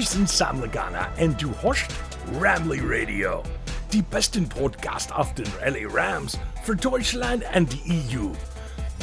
[0.00, 1.88] Wir sind Sam Lagana und du hörst
[2.40, 3.42] Ramley Radio.
[3.92, 8.30] Die besten Podcast auf den LA Rams für Deutschland und die EU.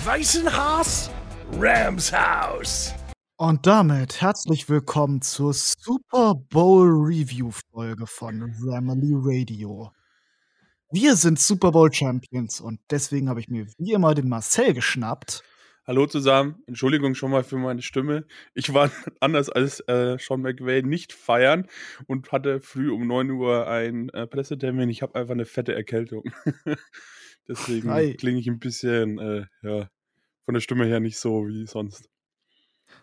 [0.04, 1.11] Weißen Haus,
[1.59, 2.95] Rams Haus.
[3.36, 9.91] Und damit herzlich willkommen zur Super Bowl Review Folge von Ramley Radio.
[10.89, 15.43] Wir sind Super Bowl Champions und deswegen habe ich mir wie immer den Marcel geschnappt.
[15.89, 18.25] Hallo zusammen, Entschuldigung schon mal für meine Stimme.
[18.54, 18.91] Ich war
[19.21, 21.65] anders als äh, Sean McVay nicht feiern
[22.07, 24.89] und hatte früh um 9 Uhr einen äh, Pressetermin.
[24.89, 26.25] Ich habe einfach eine fette Erkältung.
[27.47, 28.15] Deswegen Ei.
[28.15, 29.89] klinge ich ein bisschen, äh, ja,
[30.43, 32.09] von der Stimme her nicht so wie sonst.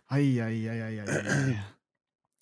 [0.09, 1.65] Eieieiei.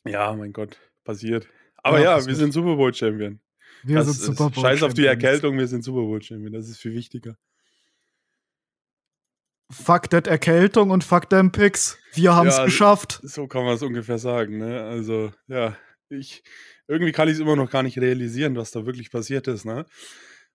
[0.05, 1.47] Ja, mein Gott, passiert.
[1.85, 3.39] Aber Ja, ja, wir sind Super Bowl Champion.
[3.85, 5.07] Wir Das sind Super Bowl Scheiß auf die.
[5.07, 6.53] Erkältung, wir sind Super Bowl Champion.
[6.53, 7.39] Das ist viel wichtiger.
[9.73, 11.99] Fuck that Erkältung und fuck them Picks.
[12.15, 13.21] Wir haben es Ja, geschafft.
[13.23, 14.83] So kann man es ungefähr sagen, ne?
[14.83, 15.77] Also, ja,
[16.11, 16.43] ich,
[16.87, 19.87] irgendwie kann ich es immer noch gar nicht realisieren, was da wirklich passiert ist, ne?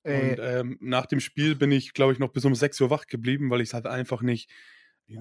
[0.04, 2.90] Ey, Und ähm, nach dem Spiel bin ich, glaube ich, noch bis um 6 Uhr
[2.92, 4.50] wach geblieben, weil ich es halt einfach nicht.
[5.08, 5.18] Ich,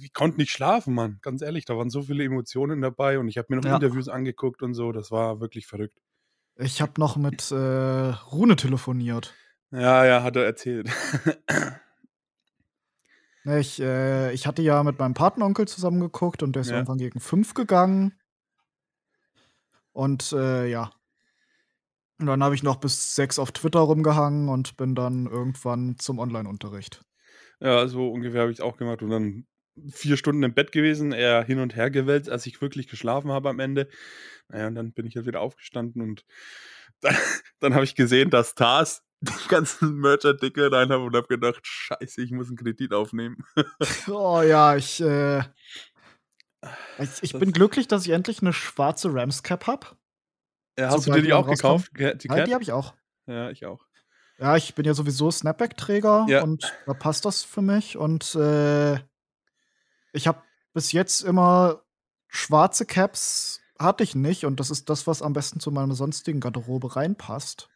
[0.00, 1.18] ich konnte nicht schlafen, Mann.
[1.22, 3.74] Ganz ehrlich, da waren so viele Emotionen dabei und ich habe mir noch Ja.
[3.74, 4.92] Interviews angeguckt und so.
[4.92, 5.98] Das war wirklich verrückt.
[6.56, 9.34] ich habe noch mit äh, Rune telefoniert.
[9.70, 10.88] Ja, ja, hat er erzählt.
[13.44, 16.76] Ne, Ich, äh, ich hatte ja mit meinem Patenonkel zusammen geguckt und der ist Ja.
[16.76, 18.14] irgendwann gegen fünf gegangen.
[19.92, 20.90] Und äh, ja.
[22.18, 26.18] Und dann habe ich noch bis sechs auf Twitter rumgehangen und bin dann irgendwann zum
[26.18, 27.02] Online-Unterricht.
[27.60, 29.46] ja, so ungefähr habe ich es auch gemacht und dann
[29.90, 33.48] vier Stunden im Bett gewesen, eher hin und her gewälzt, als ich wirklich geschlafen habe
[33.48, 33.88] am Ende.
[34.48, 36.24] Naja, und dann bin ich halt wieder aufgestanden und
[37.00, 37.16] dann,
[37.60, 42.22] dann habe ich gesehen, dass Tars die ganzen Merch-Artikel rein haben und habe gedacht, scheiße,
[42.22, 43.44] ich muss einen Kredit aufnehmen.
[44.08, 45.40] Oh ja, ich, äh,
[46.98, 49.86] ich, ich bin glücklich, dass ich endlich eine schwarze Rams-Cap habe.
[50.78, 51.94] Ja, hast du Sobald dir die auch gekauft?
[51.94, 52.94] Ge- Die Ja, die habe ich auch.
[53.26, 53.84] Ja, ich auch.
[54.38, 56.42] Ja, ich bin ja sowieso Snapback-Träger Ja.
[56.42, 57.96] und da passt das für mich.
[57.96, 58.94] Und äh,
[60.12, 61.82] ich habe bis jetzt immer
[62.28, 66.40] schwarze Caps hatte ich nicht und das ist das, was am besten zu meiner sonstigen
[66.40, 67.68] Garderobe reinpasst.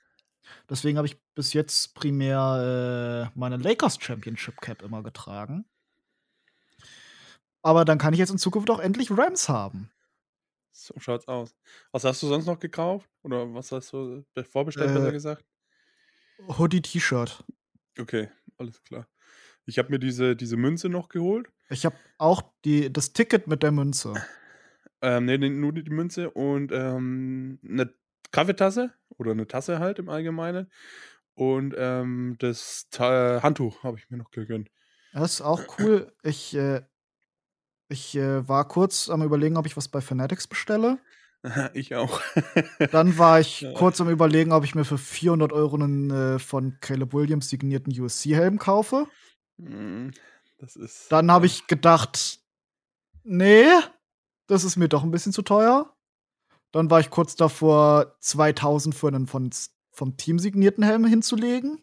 [0.68, 5.64] Deswegen habe ich bis jetzt primär äh, meine Lakers Championship Cap immer getragen.
[7.62, 9.90] Aber dann kann ich jetzt in Zukunft auch endlich Rams haben.
[10.72, 11.56] So schaut's aus.
[11.90, 13.08] Was hast du sonst noch gekauft?
[13.22, 15.44] Oder was hast du be- vorbestellt, Äh, besser gesagt?
[16.58, 17.44] Hoodie T-Shirt.
[17.98, 19.08] Okay, alles klar.
[19.64, 21.48] Ich habe mir diese, diese Münze noch geholt.
[21.70, 24.14] Ich habe auch die, das Ticket mit der Münze.
[25.00, 27.92] Ähm, nee, nee, nur die Münze und ähm, eine
[28.32, 30.70] Kaffeetasse oder eine Tasse halt im Allgemeinen.
[31.34, 34.70] Und ähm, das Ta Handtuch habe ich mir noch gegönnt.
[35.12, 36.12] Das ist auch cool.
[36.22, 36.82] Ich, äh,
[37.88, 40.98] ich äh, war kurz am überlegen, ob ich was bei Fanatics bestelle.
[41.74, 42.20] ich auch.
[42.90, 43.72] Dann war ich Ja.
[43.74, 47.98] kurz am überlegen, ob ich mir für 400 Euro einen äh, von Caleb Williams signierten
[47.98, 49.06] USC-Helm kaufe.
[49.58, 50.10] Mm,
[50.58, 51.12] das ist.
[51.12, 52.40] Dann habe ich gedacht,
[53.24, 53.66] nee,
[54.46, 55.95] das ist mir doch ein bisschen zu teuer.
[56.72, 59.50] Dann war ich kurz davor, 2000 für einen von,
[59.92, 61.82] vom Team signierten Helm hinzulegen.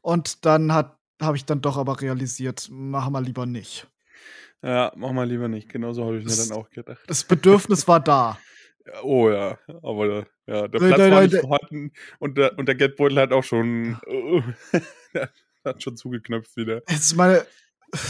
[0.00, 0.96] Und dann habe
[1.34, 3.88] ich dann doch aber realisiert, machen wir lieber nicht.
[4.62, 5.68] Ja, mach mal lieber nicht.
[5.68, 7.02] Genauso habe ich mir Das- dann auch gedacht.
[7.06, 8.38] Das Bedürfnis war da.
[9.02, 12.76] Oh ja, aber ja, der Platz nein, war nein, nicht vorhanden und der, und der
[12.76, 13.98] Geldbeutel hat auch schon,
[15.12, 15.28] der
[15.64, 16.82] hat schon zugeknöpft wieder.
[16.88, 17.44] Jetzt meine,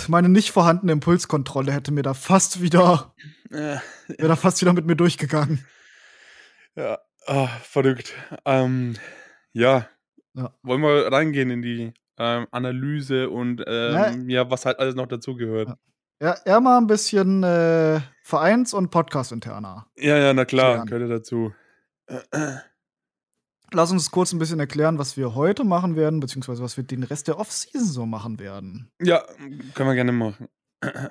[0.08, 3.14] meine nicht vorhandene Impulskontrolle hätte mir da fast wieder,
[3.50, 3.78] Äh,
[4.08, 5.64] wäre da fast wieder mit mir durchgegangen.
[6.74, 8.12] ja, ah, verrückt.
[8.44, 8.96] Ähm,
[9.52, 9.88] ja.
[10.34, 10.52] Ja.
[10.62, 15.68] wollen wir reingehen in die ähm, Analyse und ähm, ja, was halt alles noch dazugehört.
[15.68, 15.76] Ja.
[16.18, 19.86] Ja, eher mal ein bisschen äh, Vereins- und Podcast-interner.
[19.96, 21.52] Ja, ja, na klar, gehört dazu.
[23.72, 27.02] Lass uns kurz ein bisschen erklären, was wir heute machen werden, beziehungsweise was wir den
[27.02, 28.88] Rest der Offseason so machen werden.
[29.00, 29.24] Ja,
[29.74, 30.48] können wir gerne machen.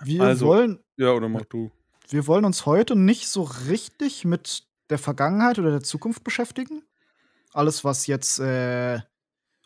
[0.03, 1.71] Wir, Also- wollen, Ja, oder mach du.
[2.09, 6.83] wir wollen uns heute nicht so richtig mit der Vergangenheit oder der Zukunft beschäftigen.
[7.53, 8.99] Alles, was jetzt äh,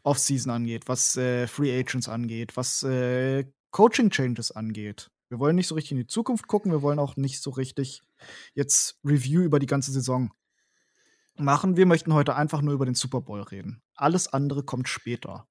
[0.04, 5.10] Offseason angeht, was äh, Free Agents angeht, was äh, Coaching Changes angeht.
[5.30, 8.02] Wir wollen nicht so richtig in die Zukunft gucken, wir wollen auch nicht so richtig
[8.56, 10.32] jetzt Review über die ganze Saison
[11.40, 11.78] machen.
[11.78, 13.82] Wir möchten heute einfach nur über den Super Bowl reden.
[13.96, 15.48] Alles andere kommt später.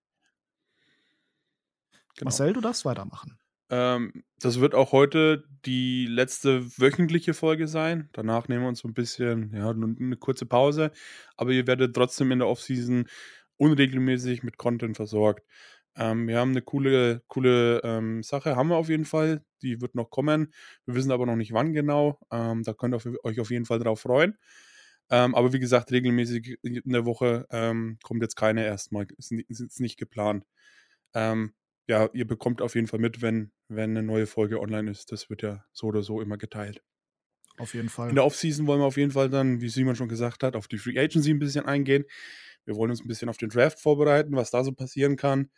[2.16, 2.30] Genau.
[2.30, 3.38] Marcel, du darfst weitermachen.
[3.70, 8.08] Ähm, das wird auch heute die letzte wöchentliche Folge sein.
[8.12, 10.90] Danach nehmen wir uns so ein bisschen, ja, eine kurze Pause.
[11.36, 13.06] Aber ihr werdet trotzdem in der Offseason
[13.56, 15.44] unregelmäßig mit Content versorgt.
[15.96, 19.44] Ähm, wir haben eine coole, coole ähm, Sache, haben wir auf jeden Fall.
[19.62, 20.52] Die wird noch kommen.
[20.86, 22.20] Wir wissen aber noch nicht wann genau.
[22.30, 24.38] Ähm, da könnt ihr euch auf jeden Fall drauf freuen.
[25.10, 29.06] Ähm, aber wie gesagt, regelmäßig in der Woche ähm, kommt jetzt keine erstmal.
[29.16, 30.44] Ist, ist nicht geplant.
[31.14, 31.54] Ähm,
[31.86, 35.10] ja, ihr bekommt auf jeden Fall mit, wenn, wenn eine neue Folge online ist.
[35.10, 36.82] Das wird ja so oder so immer geteilt.
[37.56, 38.10] Auf jeden Fall.
[38.10, 40.68] In der Offseason wollen wir auf jeden Fall dann, wie Simon schon gesagt hat, auf
[40.68, 42.04] die Free Agency ein bisschen eingehen.
[42.64, 45.50] Wir wollen uns ein bisschen auf den Draft vorbereiten, was da so passieren kann.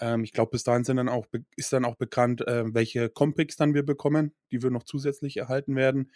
[0.00, 1.26] Ähm, ich glaube, bis dahin sind dann auch,
[1.56, 5.76] ist dann auch bekannt, äh, welche Compics dann wir bekommen, die wir noch zusätzlich erhalten
[5.76, 6.10] werden.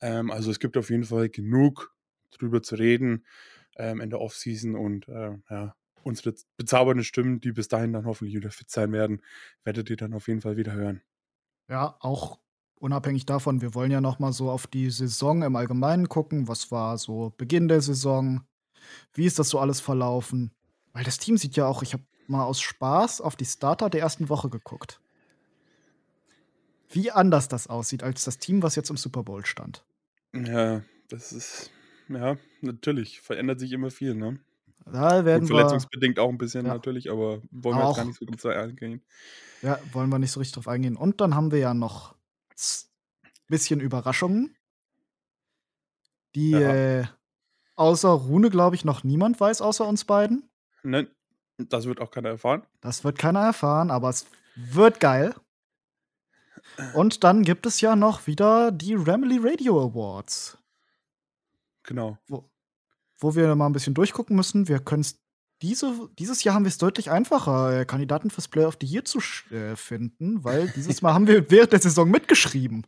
[0.00, 1.94] Ähm, also es gibt auf jeden Fall genug
[2.30, 3.24] drüber zu reden
[3.76, 8.34] ähm, in der Offseason und äh, ja, unsere bezaubernden Stimmen, die bis dahin dann hoffentlich
[8.34, 9.22] wieder fit sein werden,
[9.64, 11.02] werdet ihr dann auf jeden Fall wieder hören.
[11.68, 12.38] Ja, auch
[12.76, 16.48] unabhängig davon, wir wollen ja noch mal so auf die Saison im Allgemeinen gucken.
[16.48, 18.42] Was war so Beginn der Saison?
[19.12, 20.52] Wie ist das so alles verlaufen?
[20.92, 24.00] Weil das Team sieht ja auch, ich habe mal aus Spaß auf die Starter der
[24.00, 25.00] ersten Woche geguckt.
[26.90, 29.84] Wie anders das aussieht als das Team, was jetzt im Super Bowl stand.
[30.34, 31.70] Ja, das ist,
[32.08, 34.38] ja, natürlich, verändert sich immer viel, ne?
[34.86, 36.74] Da werden Gut, wir, verletzungsbedingt auch ein bisschen Ja.
[36.74, 39.02] natürlich, aber wollen wir jetzt gar nicht so gut eingehen.
[39.62, 40.96] ja, wollen wir nicht so richtig drauf eingehen.
[40.96, 42.14] Und dann haben wir ja noch
[42.54, 42.86] z-
[43.48, 44.56] bisschen Überraschungen,
[46.34, 46.74] die Ja.
[47.00, 47.06] äh,
[47.76, 50.48] außer Rune, glaube ich, noch niemand weiß, außer uns beiden.
[50.82, 51.08] Nein,
[51.58, 52.62] das wird auch keiner erfahren.
[52.80, 54.26] Das wird keiner erfahren, aber es
[54.56, 55.34] wird geil.
[56.94, 60.58] Und dann gibt es ja noch wieder die Ramley Radio Awards,
[61.88, 62.18] Genau.
[62.28, 62.50] wo,
[63.18, 64.68] wo wir mal ein bisschen durchgucken müssen.
[64.68, 65.18] Wir können es
[65.62, 69.04] diese, dieses Jahr haben wir es deutlich einfacher, äh, Kandidaten fürs Player of the Year
[69.04, 69.18] zu
[69.50, 72.86] äh, finden, weil dieses Mal haben wir während der Saison mitgeschrieben.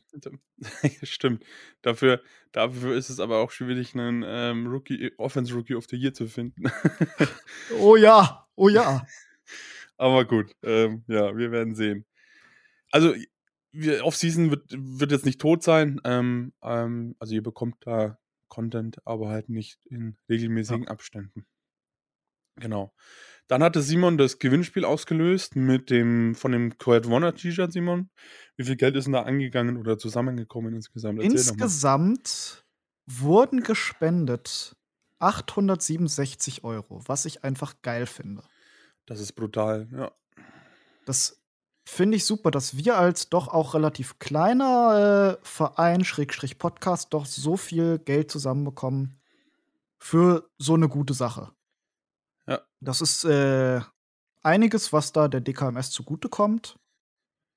[1.02, 1.44] Stimmt.
[1.80, 2.20] Dafür,
[2.52, 6.26] dafür ist es aber auch schwierig, einen ähm, Rookie, Offense Rookie of the Year zu
[6.26, 6.64] finden.
[7.78, 9.06] Oh ja, oh ja.
[9.96, 12.04] aber gut, ähm, ja, wir werden sehen.
[12.90, 13.14] Also,
[14.02, 16.00] Offseason wird, wird jetzt nicht tot sein.
[16.04, 18.19] Ähm, ähm, also, ihr bekommt da
[18.50, 21.46] Content, aber halt nicht in regelmäßigen Abständen.
[22.56, 22.92] Genau.
[23.48, 28.10] Dann hatte Simon das Gewinnspiel ausgelöst mit dem von dem Quiet Warner T-Shirt, Simon.
[28.56, 31.22] Wie viel Geld ist denn da angegangen oder zusammengekommen insgesamt?
[31.22, 31.32] Erzähl.
[31.32, 32.64] Insgesamt
[33.06, 34.76] wurden gespendet
[35.18, 38.42] 867 Euro, was ich einfach geil finde.
[39.06, 40.12] Das ist brutal, ja.
[41.06, 41.39] Das
[41.90, 47.26] finde ich super, dass wir als doch auch relativ kleiner äh, Verein, Schrägstrich Podcast, doch
[47.26, 49.20] so viel Geld zusammenbekommen
[49.98, 51.52] für so eine gute Sache.
[52.46, 52.62] Ja.
[52.80, 53.80] Das ist äh,
[54.42, 56.78] einiges, was da der DKMS zugutekommt.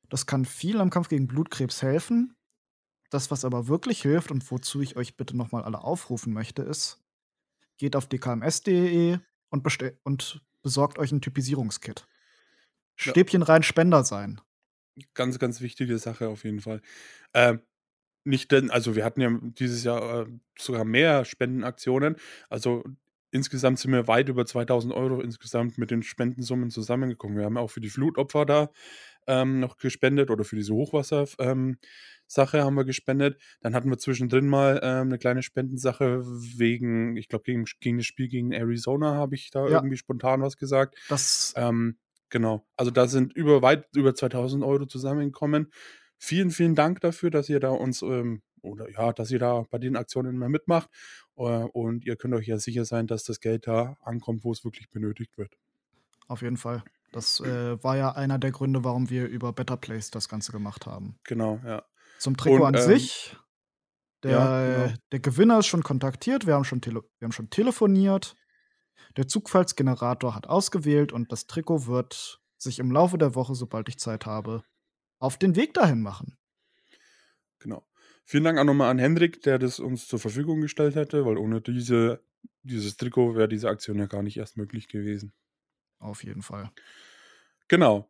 [0.09, 2.35] Das kann viel am Kampf gegen Blutkrebs helfen.
[3.09, 6.99] Das, was aber wirklich hilft und wozu ich euch bitte nochmal alle aufrufen möchte, ist,
[7.77, 9.19] geht auf dkms.de
[9.49, 12.07] und, und besorgt euch ein Typisierungskit.
[12.99, 13.11] Ja.
[13.11, 14.41] Stäbchen rein Spender sein.
[15.15, 16.81] Ganz, ganz wichtige Sache auf jeden Fall.
[17.33, 17.61] Ähm,
[18.25, 22.17] nicht denn, also wir hatten ja dieses Jahr äh, sogar mehr Spendenaktionen.
[22.49, 22.83] Also
[23.31, 27.37] insgesamt sind wir weit über 2000 Euro insgesamt mit den Spendensummen zusammengekommen.
[27.37, 28.71] Wir haben auch für die Flutopfer da
[29.27, 31.77] ähm, noch gespendet oder für diese Hochwasser-Sache ähm,
[32.63, 33.41] haben wir gespendet.
[33.61, 38.05] Dann hatten wir zwischendrin mal ähm, eine kleine Spendensache wegen, ich glaube, gegen, gegen das
[38.05, 39.77] Spiel gegen Arizona habe ich da Ja.
[39.77, 40.97] irgendwie spontan was gesagt.
[41.07, 41.97] Das Ähm,
[42.33, 42.65] genau.
[42.75, 45.71] Also da sind über weit über 2000 Euro zusammengekommen.
[46.17, 49.77] Vielen, vielen Dank dafür, dass ihr da uns ähm, oder ja, dass ihr da bei
[49.77, 50.89] den Aktionen immer mitmacht.
[51.37, 54.65] Äh, und ihr könnt euch ja sicher sein, dass das Geld da ankommt, wo es
[54.65, 55.53] wirklich benötigt wird.
[56.27, 56.83] auf jeden Fall.
[57.11, 60.87] Das äh, war ja einer der Gründe, warum wir über Better Place das Ganze gemacht
[60.87, 61.19] haben.
[61.25, 61.83] Genau, ja.
[62.17, 63.37] Zum Trikot Und, an ähm, sich.
[64.23, 64.97] Der, ja, genau.
[65.11, 68.35] der Gewinner ist schon kontaktiert, wir haben schon, tele wir haben schon telefoniert.
[69.17, 73.99] Der Zugfallsgenerator hat ausgewählt und das Trikot wird sich im Laufe der Woche, sobald ich
[73.99, 74.63] Zeit habe,
[75.19, 76.37] auf den Weg dahin machen.
[77.59, 77.87] Genau.
[78.25, 81.61] Vielen Dank auch nochmal an Hendrik, der das uns zur Verfügung gestellt hätte, weil ohne
[81.61, 82.23] diese,
[82.61, 85.33] dieses Trikot wäre diese Aktion ja gar nicht erst möglich gewesen.
[85.99, 86.71] Auf jeden Fall.
[87.67, 88.09] Genau.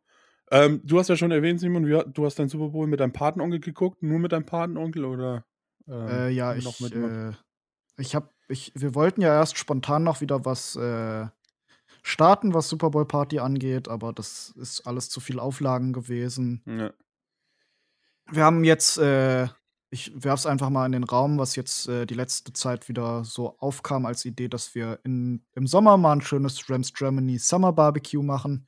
[0.50, 3.12] Ähm, du hast ja schon erwähnt, Simon, wie, du hast dein Super Bowl mit deinem
[3.12, 5.46] Patenonkel geguckt, nur mit deinem Patenonkel oder
[5.86, 7.32] ähm, Äh, ja, ich, äh,
[7.96, 11.26] ich hab, ich, wir wollten ja erst spontan noch wieder was äh,
[12.02, 16.62] starten, was Super Bowl Party angeht, aber das ist alles zu viel Auflagen gewesen.
[16.66, 16.92] Ja.
[18.30, 19.48] Wir haben jetzt, äh,
[19.90, 23.58] ich werf's einfach mal in den Raum, was jetzt äh, die letzte Zeit wieder so
[23.58, 28.22] aufkam als Idee, dass wir in, im Sommer mal ein schönes Rams Germany Summer Barbecue
[28.22, 28.66] machen.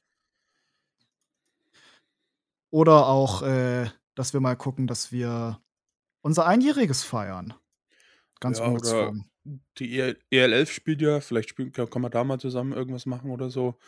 [2.70, 5.60] Oder auch, äh, dass wir mal gucken, dass wir
[6.22, 7.54] unser Einjähriges feiern.
[8.40, 9.14] Ganz Ja, oder-.
[9.78, 13.30] Die EL ELF spielt ja, vielleicht spielen kann kann man da mal zusammen irgendwas machen
[13.30, 13.78] oder so.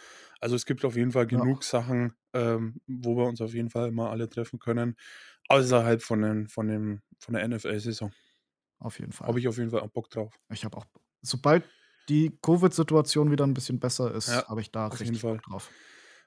[0.41, 1.45] Also, es gibt auf jeden Fall Ja.
[1.45, 4.97] genug Sachen, ähm, wo wir uns auf jeden Fall mal alle treffen können,
[5.49, 8.13] außerhalb von den von dem von der NFL-Saison.
[8.79, 9.29] Auf jeden Fall.
[9.29, 10.41] Habe ich auf jeden Fall auch Bock drauf.
[10.51, 10.87] Ich habe auch
[11.23, 11.65] sobald
[12.09, 15.39] die Covid-Situation wieder ein bisschen besser ist, Ja, habe ich da auf jeden richtig Bock
[15.39, 15.43] Fall.
[15.43, 15.75] drauf.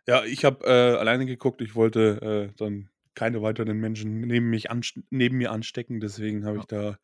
[0.07, 1.61] Ja, ich habe, äh, alleine geguckt.
[1.61, 4.67] Ich wollte, äh, dann keine weiteren Menschen neben mich
[5.11, 6.61] neben mir anstecken, deswegen habe Ja.
[6.61, 6.99] ich da,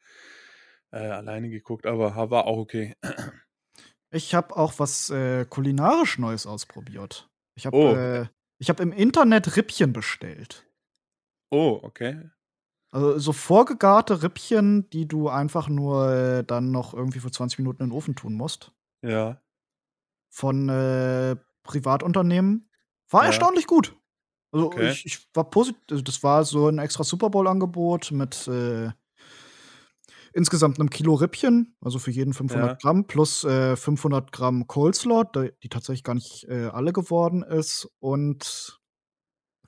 [0.92, 2.96] äh, alleine geguckt, aber war auch okay.
[4.12, 7.30] Ich habe auch was, äh, kulinarisch Neues ausprobiert.
[7.56, 8.08] Ich habe, Oh.
[8.32, 10.68] äh ich habe im Internet Rippchen bestellt.
[11.52, 12.30] Oh, okay.
[12.94, 17.84] Also, so vorgegarte Rippchen, die du einfach nur, äh, dann noch irgendwie für 20 Minuten
[17.84, 18.72] in den Ofen tun musst.
[19.04, 19.42] Ja.
[20.34, 22.70] Von, äh, Privatunternehmen.
[23.10, 23.48] War Ja.
[23.48, 23.96] erstaunlich gut.
[24.52, 24.82] Also, Okay.
[24.82, 28.92] ich ich war posit also, das war so 'n extra Super Bowl-Angebot mit, äh
[30.38, 32.82] insgesamt 'nem Kilo Rippchen, also für jeden 500 Ja.
[32.82, 35.26] Gramm plus, äh, 500 Gramm Coleslaw,
[35.64, 38.80] die tatsächlich gar nicht, äh, alle geworden ist und,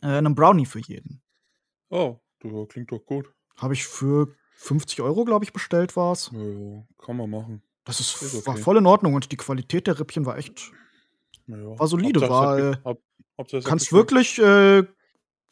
[0.04, 1.22] äh, 'nen Brownie für jeden.
[1.92, 3.34] Oh, du, klingt doch gut.
[3.58, 6.32] Habe ich für 50 €, glaube ich, bestellt war's.
[6.32, 7.64] Ja, ja, kann man machen.
[7.88, 8.58] Das ist Ist war okay.
[8.58, 10.74] voll in Ordnung und die Qualität der Rippchen war echt
[11.48, 13.02] Ja, war solide, Hauptsache es war, äh es hat
[13.64, 14.86] kannst wirklich, äh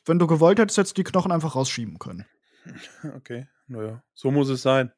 [0.06, 2.26] wenn du gewollt hättest, du die Knochen einfach rausschieben können.
[3.18, 4.92] Okay, na ja, so muss es sein.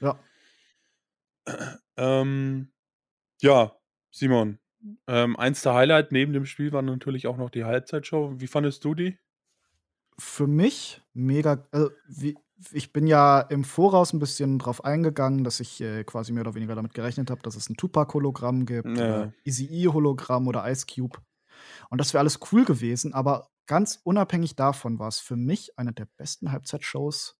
[0.00, 0.26] Ja.
[1.96, 2.72] Ähm,
[3.42, 3.76] ja,
[4.12, 4.58] Simon,
[5.08, 8.34] ähm, eins der Highlight neben dem Spiel war natürlich auch noch die Halbzeitshow.
[8.40, 9.18] Wie fandest du die?
[10.18, 12.38] Für mich mega also, wie
[12.72, 16.54] ich bin ja im Voraus 'n bisschen drauf eingegangen, dass ich, äh, quasi mehr oder
[16.54, 19.04] weniger damit gerechnet habe, dass es 'n Tupac-Hologramm gibt Ja.
[19.04, 21.18] oder Eazy-E-Hologramm oder Ice Cube.
[21.90, 26.08] Und das wäre alles cool gewesen, aber ganz unabhängig davon war's für mich eine der
[26.18, 27.36] besten Halbzeitshows,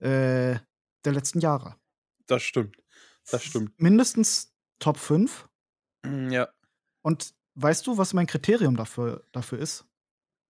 [0.00, 0.56] äh,
[1.04, 1.76] der letzten Jahre.
[2.26, 2.76] Das stimmt.
[3.30, 3.72] Das stimmt.
[3.78, 5.48] Mindestens Top 5.
[6.04, 6.48] Hm, ja.
[7.02, 9.86] Und weißt du, was mein Kriterium dafür dafür ist?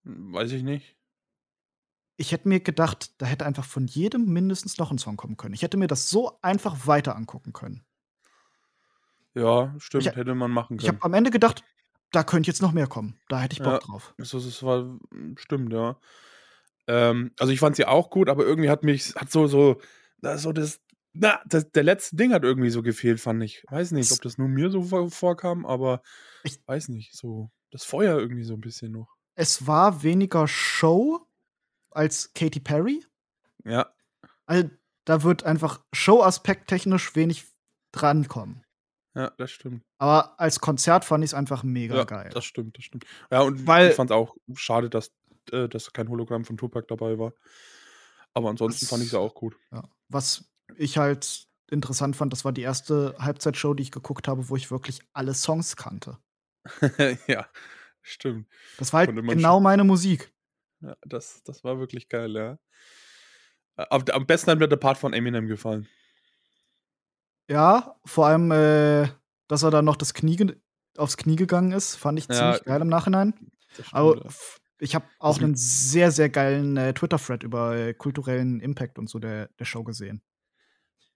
[0.05, 0.95] Hm, weiß ich nicht.
[2.17, 5.53] Ich hätte mir gedacht, da hätte einfach von jedem mindestens noch 'n Song kommen können.
[5.53, 7.85] Ich hätte mir das so einfach weiter angucken können.
[9.35, 11.01] Ja, stimmt, Ich hätte man machen ich habe können.
[11.01, 11.63] am Ende gedacht,
[12.11, 13.19] da könnte jetzt noch mehr kommen.
[13.27, 14.15] Da hätte ich Ja, Bock drauf.
[14.19, 14.79] also, das war
[15.11, 15.99] hm, stimmt, ja.
[16.87, 19.81] Ähm, also, ich fand sie auch gut, aber irgendwie hat mich hat so so
[20.21, 20.79] da so das
[21.13, 23.63] na, das der letzte Ding hat irgendwie so gefehlt, fand ich.
[23.69, 26.01] Weiß nicht, ob Es das nur mir so vor vorkam, aber
[26.43, 29.15] Ich weiß nicht, so das Feuer irgendwie so 'n bisschen noch.
[29.37, 31.27] Es war weniger Show
[31.91, 33.05] als Katy Perry.
[33.65, 33.93] Ja.
[34.47, 37.45] Al da wird einfach Show-aspekttechnisch wenig
[37.91, 38.63] drankommen.
[39.15, 39.83] Ja, das stimmt.
[39.99, 42.29] Aber als Konzert fand ich's einfach mega Ja, geil.
[42.33, 43.05] das stimmt, das stimmt.
[43.31, 45.13] Ja, und ich Weil fand's auch schade, dass
[45.51, 47.33] äh, dass kein Hologramm von Tupac dabei war.
[48.35, 49.55] Aber ansonsten fand ich sie auch gut.
[49.71, 50.45] ja, was
[50.77, 54.69] ich halt interessant fand, das war die erste Halbzeitshow, die ich geguckt habe, wo ich
[54.69, 56.19] wirklich alle Songs kannte.
[57.27, 57.47] Ja,
[58.01, 58.47] stimmt.
[58.77, 60.31] Das war halt genau schon meine Musik.
[60.81, 62.59] Ja, das das war wirklich geil, ja.
[63.77, 65.87] Am am besten hat mir der Part von Eminem gefallen.
[67.49, 69.07] Ja, vor allem, äh,
[69.47, 70.55] dass er dann noch das Knie
[70.97, 73.33] aufs Knie gegangen ist, fand ich Ja, ziemlich geil im Nachhinein.
[73.77, 74.31] das Aber stimmt, ja.
[74.79, 78.99] Ich habe Das auch m 'nen sehr, sehr geilen, äh, Twitter-Thread über, äh, kulturellen Impact
[78.99, 80.21] und so der der Show gesehen.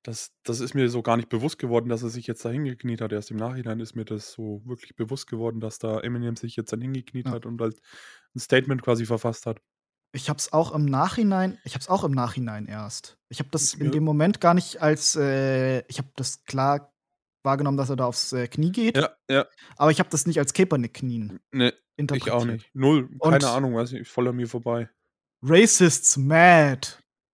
[0.06, 3.02] Das das ist mir so gar nicht bewusst geworden, dass er sich jetzt da hingekniet
[3.02, 3.12] hat.
[3.12, 6.72] Erst im Nachhinein ist mir das so wirklich bewusst geworden, dass da Eminem sich jetzt
[6.72, 7.32] dann hingekniet Ja.
[7.32, 7.80] hat und halt
[8.36, 9.60] 'n Statement quasi verfasst hat.
[10.16, 13.18] Ich habe es auch im Nachhinein ich habe es auch im Nachhinein erst.
[13.30, 13.92] Ich habe das in Ja.
[13.92, 16.94] dem Moment gar nicht als, äh ich habe das klar
[17.44, 19.46] wahrgenommen, dass er da aufs, äh, Knie geht, Ja, ja.
[19.78, 22.70] aber ich habe das nicht als Kaepernick-Knien Ne, ich auch nicht.
[22.74, 24.90] Null, keine Und Ahnung, weiß nicht, voll an mir vorbei.
[25.42, 26.88] Racists mad.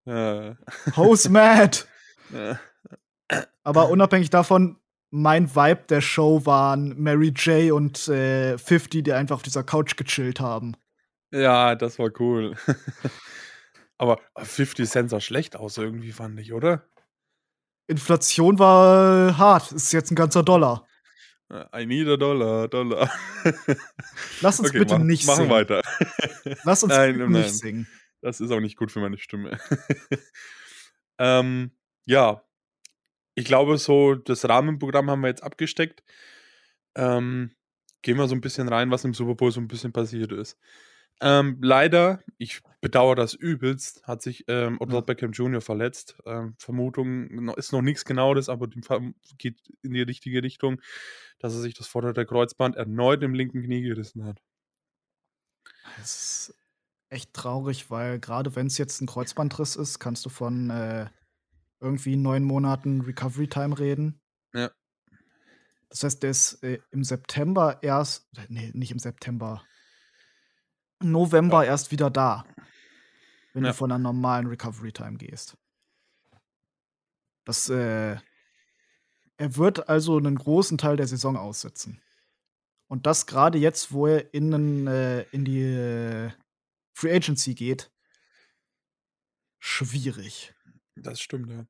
[0.04, 0.56] Ja.
[0.96, 1.84] Hoes mad.
[2.32, 2.60] Ja.
[3.64, 4.78] Aber unabhängig davon,
[5.10, 7.72] mein Vibe der Show waren Mary J.
[7.72, 10.76] und, äh, 50, die einfach auf dieser Couch gechillt haben.
[11.32, 12.56] Ja, das war cool.
[13.98, 16.84] Aber 50 Cent sah schlecht aus irgendwie, fand ich, oder?
[17.88, 19.72] Inflation war hart.
[19.72, 20.86] Ist jetzt 'n ganzer Dollar.
[21.50, 23.10] Äh, I need a dollar, dollar.
[24.40, 25.50] Lass uns Okay, bitte mach nicht machen singen.
[25.50, 25.80] weiter.
[26.64, 27.86] Lass uns Nein, bitte nein, nicht singen.
[28.22, 29.58] Das ist auch nicht gut für meine Stimme.
[31.18, 31.70] Ähm,
[32.06, 32.42] ja.
[33.36, 36.02] Ich glaube, so das Rahmenprogramm haben wir jetzt abgesteckt.
[36.96, 37.52] Ähm,
[38.02, 40.56] gehen wir so 'n bisschen rein, was im Super Bowl so 'n bisschen passiert ist.
[41.20, 45.02] Ähm, leider, ich bedauere das übelst, hat sich, ähm, Odell.
[45.02, 45.60] Beckham Jr.
[45.60, 46.16] verletzt.
[46.26, 48.68] Ähm, Vermutung ist noch nix Genaues, aber
[49.38, 50.80] geht in die richtige Richtung,
[51.38, 54.40] dass er sich das vordere Kreuzband erneut im linken Knie gerissen hat.
[55.98, 56.54] Das ist
[57.08, 61.06] echt traurig, weil grade wenn's jetzt 'n Kreuzbandriss ist, kannst du von, äh,
[61.80, 64.20] irgendwie neun Monaten Recovery Time reden.
[64.54, 64.70] Ja.
[65.90, 69.62] Das heißt, der ist äh, im September erst, nee, nicht im September,
[71.02, 71.70] November Ja.
[71.70, 72.44] erst wieder da,
[73.52, 73.70] wenn Ja.
[73.70, 75.56] du von einer normalen Recovery Time gehst.
[77.44, 78.16] Das, äh,
[79.38, 82.02] er wird also einen großen Teil der Saison aussitzen.
[82.88, 86.30] Und das gerade jetzt, wo er in, äh, in die äh,
[86.94, 87.90] Free Agency geht,
[89.58, 90.54] schwierig.
[90.94, 91.66] Das stimmt, ja.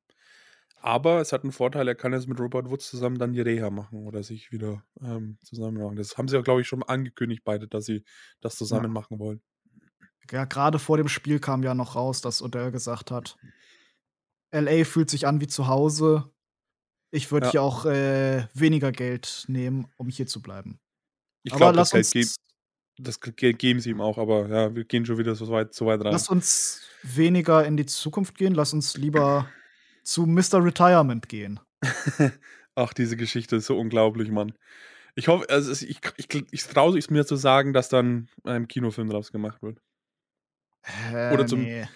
[0.79, 3.69] Aber es hat einen Vorteil, er kann jetzt mit Robert Woods zusammen dann die Reha
[3.69, 5.95] machen oder sich wieder ähm, zusammen machen.
[5.95, 8.03] Das haben sie ja, glaube ich, schon angekündigt, beide, dass sie
[8.41, 9.41] das zusammen machen wollen.
[10.31, 13.37] Ja, gerade vor dem Spiel kam ja noch raus, dass Odell gesagt hat,
[14.51, 16.31] LA fühlt sich an wie zu Hause.
[17.11, 17.51] Ich würde Ja.
[17.51, 20.79] hier auch äh, weniger Geld nehmen, um hier zu bleiben.
[21.43, 22.27] Ich glaube, das Geld, uns, ge
[22.99, 25.85] das Geld geben sie ihm auch, aber ja, wir gehen schon wieder so weit, so
[25.85, 26.11] weit rein.
[26.11, 28.53] lass uns weniger in die Zukunft gehen.
[28.53, 29.47] Lass uns lieber
[30.07, 30.63] zu Mr.
[30.63, 31.59] Retirement gehen.
[32.75, 34.53] Ach, diese Geschichte ist so unglaublich, Mann.
[35.15, 38.67] Ich hoffe, also es- ich, ich, ich traue es mir zu sagen, dass dann ein
[38.67, 39.81] Kinofilm draus gemacht wird.
[41.11, 41.87] Äh, Oder zum- nee.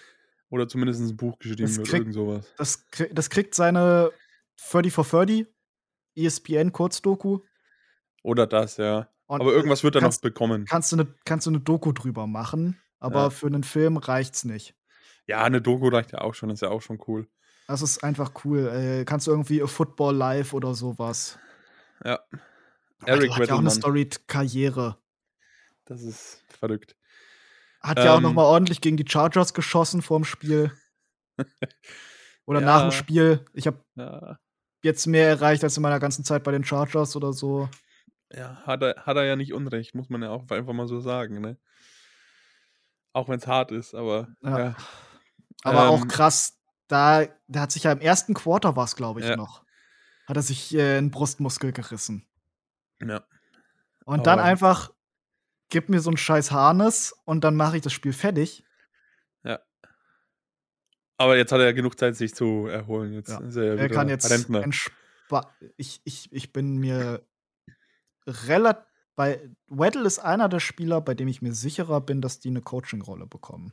[0.50, 2.52] Oder zumindest ein Buch geschrieben Das wird, krieg- irgend sowas.
[2.58, 4.10] das, das kriegt seine
[4.70, 5.46] 30 for 30
[6.14, 7.38] ESPN-Kurzdoku.
[8.22, 9.08] Oder das, ja.
[9.26, 10.66] Und Aber irgendwas wird er noch bekommen.
[10.66, 13.30] kannst du eine kannst du eine Doku drüber machen, aber Ja.
[13.30, 14.74] für einen Film reicht's nicht.
[15.26, 17.26] Ja, eine Doku reicht ja auch schon, ist ja auch schon cool.
[17.72, 18.68] Das ist einfach cool.
[18.68, 21.38] Äh, kannst du irgendwie Football Live oder sowas.
[22.04, 22.20] Ja,
[23.06, 23.70] Eric Eric hat ja auch eine.
[23.70, 24.98] Story-Karriere.
[25.86, 26.94] das ist verrückt.
[27.80, 28.24] Hat ja auch Ähm.
[28.24, 30.70] noch mal ordentlich gegen die Chargers geschossen vorm Spiel.
[32.44, 32.66] Oder Ja.
[32.66, 33.42] nach dem Spiel.
[33.54, 34.38] Ich habe Ja,
[34.82, 37.70] jetzt mehr erreicht als in meiner ganzen Zeit bei den Chargers oder so.
[38.34, 41.00] ja hat, er, hat er ja nicht unrecht, muss man ja auch einfach mal so
[41.00, 41.56] sagen, ne?
[43.14, 44.58] Auch wenn es hart ist, aber Ja.
[44.58, 44.76] ja.
[45.64, 46.58] Aber auch Ähm, krass,
[46.92, 49.36] da, da hat sich ja im ersten Quarter was, glaube ich, Ja.
[49.36, 49.64] noch.
[50.26, 52.26] Hat er sich äh, einen Brustmuskel gerissen.
[53.00, 53.24] ja.
[54.04, 54.92] Und dann Aber- einfach,
[55.70, 58.64] gib mir so ein scheiß Harnes und dann mache ich das Spiel fertig.
[61.18, 63.12] Aber jetzt hat er ja genug Zeit, sich zu erholen.
[63.12, 63.38] Jetzt Ja.
[63.40, 64.24] ist er ja Er kann jetzt
[65.76, 67.24] ich, ich, ich bin mir
[68.26, 72.48] relativ bei Weddle ist einer der Spieler, bei dem ich mir sicherer bin, dass die
[72.48, 73.72] eine Coaching-Rolle bekommen.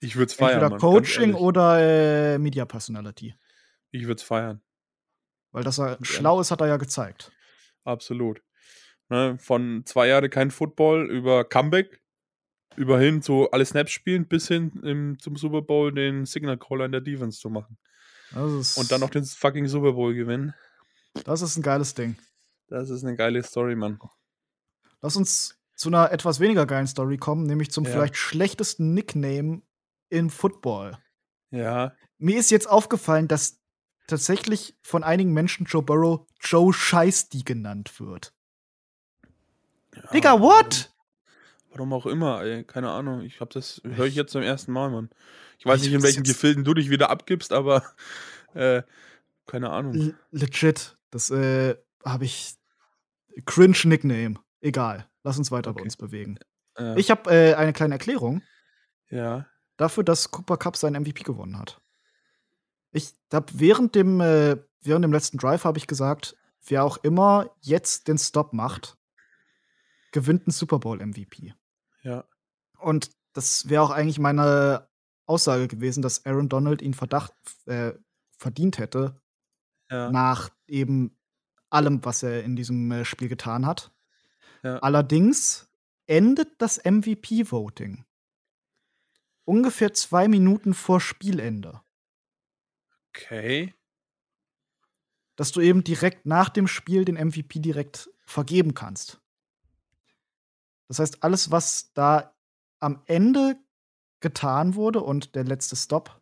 [0.00, 0.54] Ich würde es feiern.
[0.62, 3.34] Entweder Mann, Coaching oder äh, Media Personality.
[3.90, 4.60] Ich würde es feiern.
[5.52, 7.32] Weil dass er Ganz schlau ist, hat er ja gezeigt.
[7.84, 8.42] Absolut.
[9.08, 12.02] Ne, von zwei Jahre kein Football über Comeback,
[12.76, 16.86] über hin zu alle Snaps spielen, bis hin im, zum Super Bowl den Signal Caller
[16.86, 17.78] in der Defense zu machen.
[18.32, 20.52] Und dann noch den fucking Super Bowl gewinnen.
[21.24, 22.16] Das ist ein geiles Ding.
[22.68, 23.98] Das ist eine geile Story, Mann.
[25.00, 27.92] Lass uns zu einer etwas weniger geilen Story kommen, nämlich zum Ja.
[27.92, 29.62] vielleicht schlechtesten Nickname
[30.08, 30.98] im Football.
[31.50, 31.92] Ja.
[32.18, 33.60] Mir ist jetzt aufgefallen, dass
[34.06, 38.32] tatsächlich von einigen Menschen Joe Burrow Joe Scheisty genannt wird.
[39.94, 40.92] ja Digga, what?
[41.70, 42.64] Warum auch immer, ey.
[42.64, 43.20] Keine Ahnung.
[43.22, 45.10] Ich hab das, höre ich jetzt zum ersten Mal, Mann.
[45.58, 47.82] Ich weiß Ich nicht, in welchen Gefilden du dich wieder abgibst, aber
[48.54, 48.82] äh,
[49.46, 49.94] keine Ahnung.
[49.94, 50.96] L legit.
[51.10, 52.54] Das äh, habe ich.
[53.44, 54.36] Cringe Nickname.
[54.62, 55.06] Egal.
[55.22, 55.82] Lass uns weiter bei Okay.
[55.84, 56.38] uns bewegen.
[56.78, 58.42] Äh, Ich habe äh, eine kleine Erklärung
[59.10, 59.46] ja.
[59.76, 61.80] Dafür, dass Cooper Cup seinen MVP gewonnen hat.
[62.92, 66.36] Ich habe während dem äh, während dem letzten Drive habe ich gesagt,
[66.66, 68.96] wer auch immer jetzt den Stop macht,
[70.12, 71.54] gewinnt einen Super Bowl MVP.
[72.02, 72.24] Ja.
[72.78, 74.88] Und das wäre auch eigentlich meine
[75.26, 77.34] Aussage gewesen, dass Aaron Donald ihn Verdacht
[77.66, 77.92] äh,
[78.38, 79.20] verdient hätte,
[79.90, 80.10] Ja.
[80.10, 81.16] nach eben
[81.68, 83.90] allem, was er in diesem äh, Spiel getan hat.
[84.62, 84.78] Ja.
[84.78, 85.68] Allerdings
[86.06, 88.05] endet das MVP-Voting
[89.46, 91.80] ungefähr zwei Minuten vor Spielende.
[93.08, 93.74] Okay.
[95.36, 99.20] Dass du eben direkt nach dem Spiel den MVP direkt vergeben kannst.
[100.88, 102.34] Das heißt, alles, was da
[102.80, 103.56] am Ende
[104.20, 106.20] getan wurde und der letzte Stop,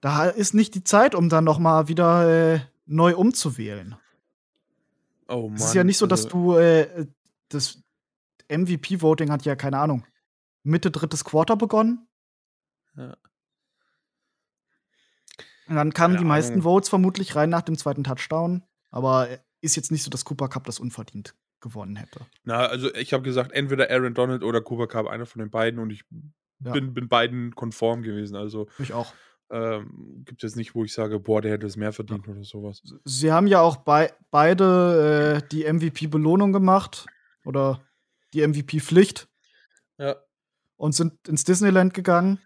[0.00, 3.96] da ist nicht die Zeit, um dann noch mal wieder äh, neu umzuwählen.
[5.28, 5.54] Oh Mann.
[5.54, 7.06] Es ist ja nicht so, dass also, du äh,
[7.48, 7.82] das
[8.48, 10.04] MVP-Voting hat ja keine Ahnung
[10.64, 12.08] Mitte drittes Quarter begonnen.
[12.96, 13.16] Ja.
[15.66, 16.62] Und dann kamen Keine die meisten Ahnung.
[16.64, 18.62] Votes vermutlich rein nach dem zweiten Touchdown.
[18.90, 19.28] Aber
[19.60, 22.20] ist jetzt nicht so, dass Cooper Cup das unverdient gewonnen hätte.
[22.44, 25.80] Na, also ich habe gesagt, entweder Aaron Donald oder Cooper Cup, einer von den beiden
[25.80, 26.04] und ich
[26.60, 26.72] Ja.
[26.72, 28.36] bin, bin beiden konform gewesen.
[28.36, 29.12] Also Ich auch.
[29.50, 32.44] ähm, gibt es jetzt nicht, wo ich sage, boah, der hätte es mehr verdient oder
[32.44, 32.82] sowas.
[33.04, 37.06] Sie haben ja auch bei, beide äh, die MVP-Belohnung gemacht
[37.44, 37.80] oder
[38.34, 39.33] die MVP-Pflicht Ja.
[40.76, 42.40] Und sind ins Disneyland gegangen.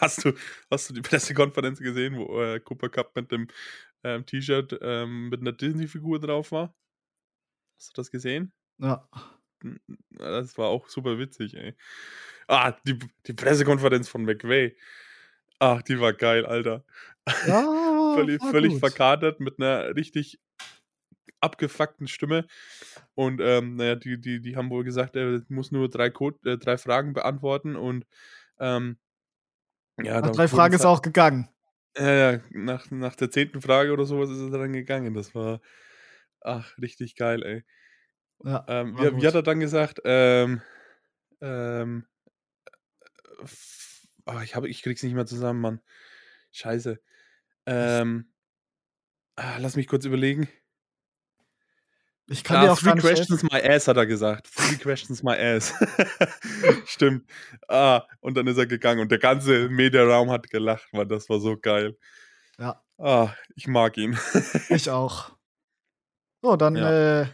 [0.00, 0.32] Hast du,
[0.70, 3.48] hast du die Pressekonferenz gesehen, wo äh, Cooper Cup mit dem
[4.02, 6.74] ähm, T-Shirt ähm, mit einer Disney-Figur drauf war?
[7.78, 8.52] Hast du das gesehen?
[8.78, 9.08] Ja.
[10.10, 11.74] Das war auch super witzig, ey.
[12.46, 14.76] Ah, die, die Pressekonferenz von McVay.
[15.58, 16.84] Ach, die war geil, Alter.
[17.46, 17.64] Ja,
[18.14, 20.40] völlig völlig verkatert mit einer richtig
[21.44, 22.46] abgefuckten Stimme.
[23.14, 26.58] Und ähm, naja, die, die, die haben wohl gesagt, er muss nur drei, Code, äh,
[26.58, 28.06] drei Fragen beantworten und
[28.60, 28.98] ähm,
[29.98, 31.48] ja, Nach drei Fragen ist er auch gegangen.
[31.96, 35.14] Ja, ja, nach, nach der zehnten Frage oder sowas ist er dann gegangen.
[35.14, 35.60] Das war,
[36.40, 37.64] ach, richtig geil, ey.
[38.44, 40.00] Ja, Ähm, wie, wie hat er dann gesagt?
[40.04, 40.62] Ähm,
[41.42, 42.06] ähm,
[43.42, 45.80] f- ah, ich, hab, ich krieg's nicht mehr zusammen, Mann.
[46.52, 47.00] Scheiße.
[47.66, 48.32] Ähm,
[49.36, 50.48] ah, lass mich kurz überlegen.
[52.26, 53.48] Ich kann dir Ah, auch three questions helfen.
[53.52, 54.48] my ass, hat er gesagt.
[54.54, 55.74] Three questions my ass.
[56.86, 57.28] Stimmt.
[57.68, 61.38] Ah, und dann ist er gegangen und der ganze Mediaraum hat gelacht, weil das war
[61.40, 61.96] so geil.
[62.58, 64.16] Ja, Ah, ich mag ihn.
[64.70, 65.36] ich auch.
[66.42, 67.22] So, dann Ja.
[67.22, 67.26] äh,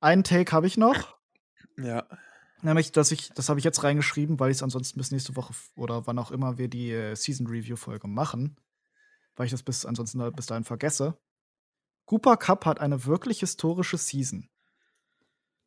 [0.00, 1.16] einen Take habe ich noch.
[1.76, 2.06] ja.
[2.62, 5.54] Nämlich, dass ich, das habe ich jetzt reingeschrieben, weil ich es ansonsten bis nächste Woche
[5.76, 8.56] oder wann auch immer wir die äh, Season Review Folge machen,
[9.36, 11.16] weil ich das bis ansonsten da- bis dahin vergesse.
[12.10, 14.48] Cooper Cup hat eine wirklich historische Season.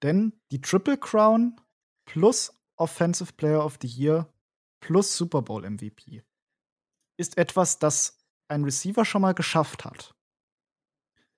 [0.02, 1.56] Denn die Triple Crown
[2.04, 4.28] plus Offensive Player of the Year
[4.82, 6.22] plus Super Bowl MVP
[7.16, 8.18] ist etwas, das
[8.50, 10.14] ein Receiver schon mal geschafft hat.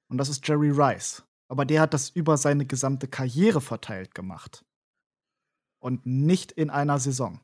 [0.07, 1.21] Und das ist Jerry Rice.
[1.49, 4.65] Aber der hat das über seine gesamte Karriere verteilt gemacht.
[5.77, 7.41] Und nicht in einer Saison.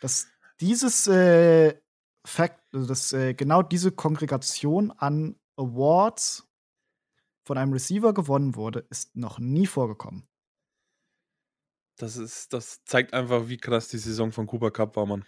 [0.00, 0.28] Dass
[0.60, 1.76] dieses äh,
[2.24, 6.48] Fact, also dass äh, genau diese Kongregation an Awards
[7.44, 10.28] von einem Receiver gewonnen wurde, ist noch nie vorgekommen.
[11.96, 15.24] Das ist, das zeigt einfach, wie krass die Saison von Cooper Cup war, Mann.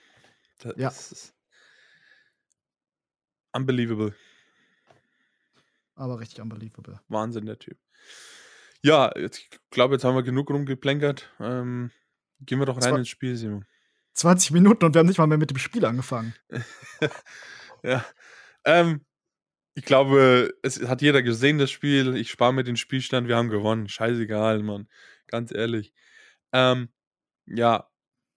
[0.58, 0.88] Das Ja.
[0.88, 1.34] ist
[3.52, 4.14] unbelievable.
[5.96, 7.00] Aber richtig unbelievable.
[7.08, 7.78] Wahnsinn, der Typ.
[8.82, 11.30] Ja, jetzt, ich glaube, jetzt haben wir genug rumgeplänkert.
[11.40, 11.90] Ähm,
[12.40, 13.66] gehen wir doch rein war- ins Spiel, Simon.
[14.14, 16.34] 20 Minuten und wir haben nicht mal mehr mit dem Spiel angefangen.
[17.82, 18.04] ja.
[18.64, 19.04] Ähm,
[19.74, 22.16] ich glaube, es hat jeder gesehen, das Spiel.
[22.16, 23.88] Ich spare mir den Spielstand, wir haben gewonnen.
[23.88, 24.88] Scheißegal, Mann.
[25.28, 25.92] Ganz ehrlich.
[26.52, 26.88] Ähm,
[27.46, 27.88] ja,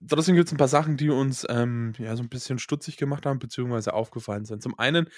[0.08, 3.26] trotzdem gibt es ein paar Sachen, die uns ähm, ja, so ein bisschen stutzig gemacht
[3.26, 4.64] haben, beziehungsweise aufgefallen sind.
[4.64, 5.10] Zum einen,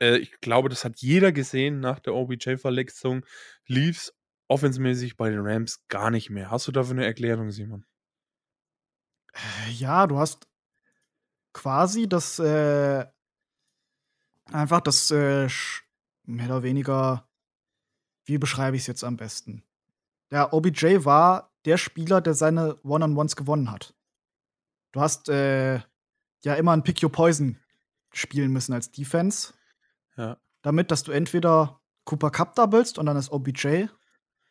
[0.00, 3.24] äh, ich glaube, das hat jeder gesehen nach der OBJ-Verletzung,
[3.68, 4.14] es
[4.48, 6.50] offensmäßig bei den Rams gar nicht mehr.
[6.50, 7.84] Hast du dafür eine Erklärung, Simon?
[9.32, 10.48] Äh, Ja, du hast
[11.52, 13.06] quasi das äh,
[14.52, 15.48] einfach das äh,
[16.24, 17.28] mehr oder weniger,
[18.24, 19.64] wie beschreibe ich es jetzt am besten?
[20.30, 23.94] Der OBJ war der Spieler, der seine One-on-Ones gewonnen hat.
[24.92, 25.80] Du hast äh,
[26.42, 27.58] ja immer ein Pick Your Poison
[28.12, 29.54] spielen müssen als Defense,
[30.16, 30.36] Ja.
[30.62, 33.86] damit, dass du entweder Cooper Cup doublest und dann ist OBJ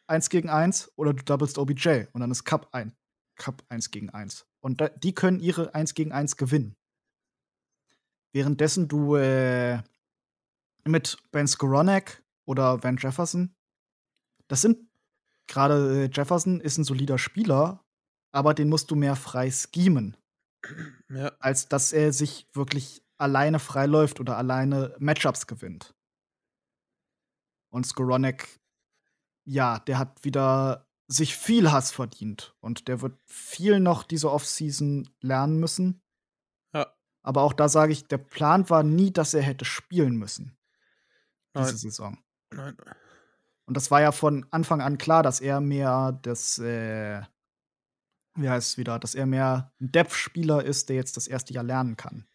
[0.07, 2.95] 1 gegen 1 oder du doublest OBJ und dann ist Cup ein
[3.35, 4.45] Cup 1 gegen 1.
[4.61, 6.75] Und da, die können ihre 1 gegen 1 gewinnen.
[8.31, 9.81] Währenddessen du äh,
[10.85, 13.55] mit Ben Skoronek oder Van Jefferson,
[14.47, 14.77] das sind
[15.47, 17.83] gerade äh, Jefferson ist ein solider Spieler,
[18.31, 20.15] aber den musst du mehr frei schemen,
[21.09, 21.31] Ja.
[21.39, 25.95] als dass er sich wirklich alleine freiläuft oder alleine Matchups gewinnt.
[27.71, 28.59] Und Skoronek,
[29.45, 35.09] ja, der hat wieder sich viel Hass verdient und der wird viel noch diese Offseason
[35.21, 36.01] lernen müssen.
[37.21, 40.57] Aber auch da sage ich, der Plan war nie, dass er hätte spielen müssen
[41.55, 41.77] diese Nein.
[41.77, 42.17] Saison.
[42.51, 42.77] Nein.
[43.65, 47.21] Und das war ja von Anfang an klar, dass er mehr das, äh,
[48.35, 51.63] wie heißt es wieder, dass er mehr ein Depth-Spieler ist, der jetzt das erste Jahr
[51.63, 52.27] lernen kann.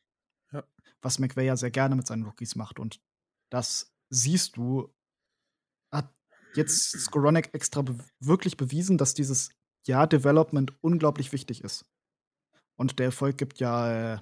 [0.53, 0.63] Ja.
[1.03, 2.79] Was McVay ja sehr gerne mit seinen Rookies macht.
[2.79, 3.01] Und
[3.51, 4.95] das siehst du,
[5.91, 6.15] hat
[6.55, 9.51] jetzt Skoronek extra be wirklich bewiesen, dass dieses
[9.87, 11.85] Jahr Development unglaublich wichtig ist.
[12.77, 14.21] Und der Erfolg gibt ja, äh,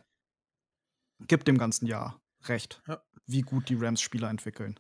[1.29, 3.03] gibt dem ganzen Jahr recht, Ja.
[3.27, 4.79] wie gut die Rams Spieler entwickeln.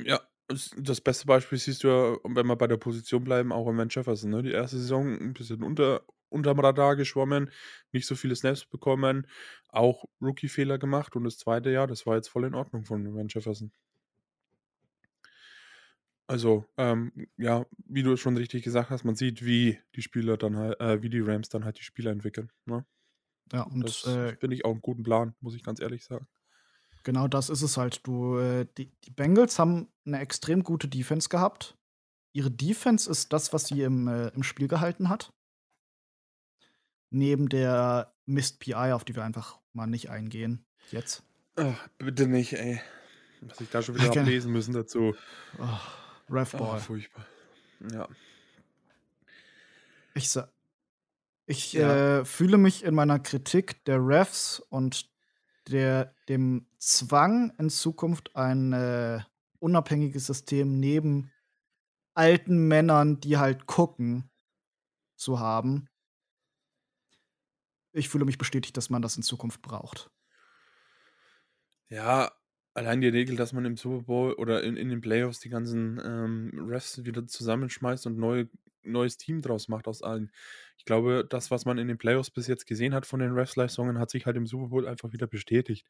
[0.00, 3.78] Ja, das beste Beispiel siehst du ja, wenn wir bei der Position bleiben, auch im
[3.78, 4.30] Van Jefferson.
[4.30, 4.42] Ne?
[4.42, 7.50] Die erste Saison ein bisschen unter, unterm Radar geschwommen,
[7.92, 9.26] nicht so viele Snaps bekommen,
[9.68, 13.28] auch Rookie-Fehler gemacht und das zweite Jahr, das war jetzt voll in Ordnung von Van
[13.28, 13.72] Jefferson.
[16.26, 20.56] Also, ähm, ja, wie du schon richtig gesagt hast, man sieht, wie die Spieler dann
[20.56, 22.50] halt, äh, wie die Rams dann halt die Spieler entwickeln.
[22.64, 22.86] Ne?
[23.52, 26.26] Ja, und Das äh, finde ich auch einen guten Plan, muss ich ganz ehrlich sagen.
[27.04, 28.06] Genau das ist es halt.
[28.06, 31.76] Du, äh, die, die Bengals haben eine extrem gute Defense gehabt.
[32.32, 35.32] Ihre Defense ist das, was sie im, äh, im Spiel gehalten hat.
[37.10, 40.64] neben der Mist PI, auf die wir einfach mal nicht eingehen.
[40.90, 41.22] Jetzt.
[41.56, 42.80] Ach, bitte nicht, ey.
[43.42, 44.22] Was ich da schon wieder Okay.
[44.22, 45.14] lesen müssen dazu.
[45.58, 46.80] Oh, Oh, Refball.
[46.80, 47.26] furchtbar.
[47.92, 48.08] Ja.
[50.14, 50.48] Ich, sa
[51.46, 52.20] ich Ja.
[52.20, 55.10] äh, fühle mich in meiner Kritik der Refs und
[55.68, 59.20] der, dem Zwang, in Zukunft ein äh,
[59.58, 61.30] unabhängiges System neben
[62.14, 64.30] alten Männern, die halt gucken,
[65.16, 65.88] zu haben.
[67.92, 70.10] Ich fühle mich bestätigt, dass man das in Zukunft braucht.
[71.88, 72.32] Ja,
[72.74, 76.00] allein die Regel, dass man im Super Bowl oder in, in den Playoffs die ganzen
[76.04, 78.46] ähm, Refs wieder zusammenschmeißt und neu,
[78.82, 80.30] neues Team draus macht aus allen.
[80.78, 83.98] Ich glaube, das, was man in den Playoffs bis jetzt gesehen hat von den Refs-Leistungen,
[83.98, 85.86] hat sich halt im Super Bowl einfach wieder bestätigt.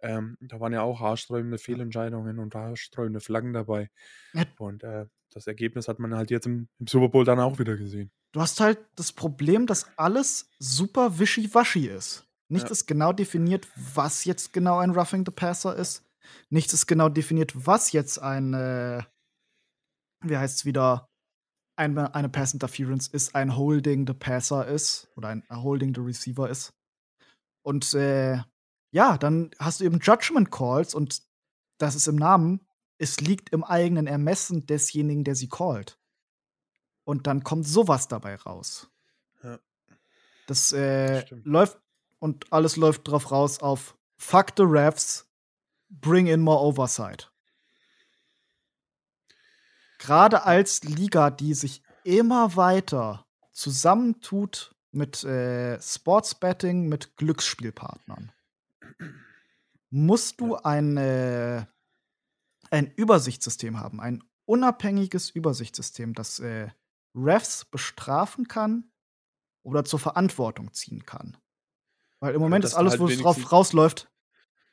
[0.00, 3.90] Ähm, da waren ja auch haarsträubende Fehlentscheidungen und haarsträubende Flaggen dabei.
[4.34, 4.44] Ja.
[4.58, 7.76] Und äh, das Ergebnis hat man halt jetzt im, im Super Bowl dann auch wieder
[7.76, 8.10] gesehen.
[8.32, 12.26] Du hast halt das Problem, dass alles super wischiwaschi ist.
[12.48, 12.72] Nichts Ja.
[12.72, 16.05] ist genau definiert, was jetzt genau ein Roughing the Passer ist.
[16.50, 19.02] Nichts ist genau definiert, was jetzt ein, äh,
[20.20, 21.08] wie heißt es wieder,
[21.76, 26.48] eine, eine Pass Interference ist, ein Holding the Passer ist oder ein Holding the Receiver
[26.48, 26.72] ist.
[27.62, 28.38] Und äh,
[28.92, 31.22] ja, dann hast du eben Judgment Calls und
[31.78, 32.66] das ist im Namen.
[32.98, 35.98] Es liegt im eigenen Ermessen desjenigen, der sie callt.
[37.04, 38.90] Und dann kommt sowas dabei raus.
[39.42, 39.58] Ja.
[40.46, 41.78] Das äh, läuft
[42.18, 45.28] und alles läuft drauf raus auf Fuck the Refs,
[45.88, 47.32] bring in more Oversight.
[49.98, 58.32] Gerade als Liga, die sich immer weiter zusammentut mit äh, Sportsbetting, mit Glücksspielpartnern,
[59.90, 61.66] musst du ein, äh,
[62.70, 66.68] ein Übersichtssystem haben, ein unabhängiges Übersichtssystem, das äh,
[67.14, 68.90] Refs bestrafen kann
[69.62, 71.36] oder zur Verantwortung ziehen kann.
[72.20, 74.10] Weil im Moment dass ist alles, halt wo es drauf rausläuft,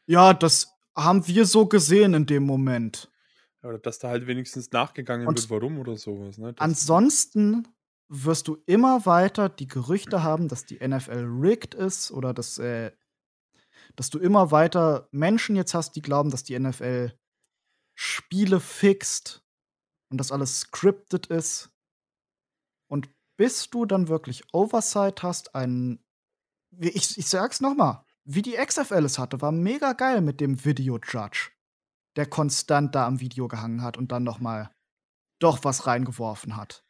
[0.06, 3.12] ja, das haben wir so gesehen in dem Moment.
[3.64, 6.38] Oder dass da halt wenigstens nachgegangen Und wird, warum oder sowas.
[6.38, 6.54] Ne?
[6.54, 7.68] Das, Ansonsten
[8.10, 12.92] wirst du immer weiter die Gerüchte haben, dass die NFL rigged ist oder dass, äh,
[13.96, 17.14] dass du immer weiter Menschen jetzt hast, die glauben, dass die NFL
[17.96, 19.44] Spiele fixt
[20.10, 21.72] und dass alles scripted ist.
[22.88, 26.04] Und bis du dann wirklich Oversight hast, einen,
[26.78, 30.64] ich, ich sag's noch mal, wie die XFL es hatte, war mega geil mit dem
[30.66, 31.50] Video Judge,
[32.16, 34.72] der konstant da am Video gehangen hat und dann noch mal
[35.40, 36.84] doch was reingeworfen hat.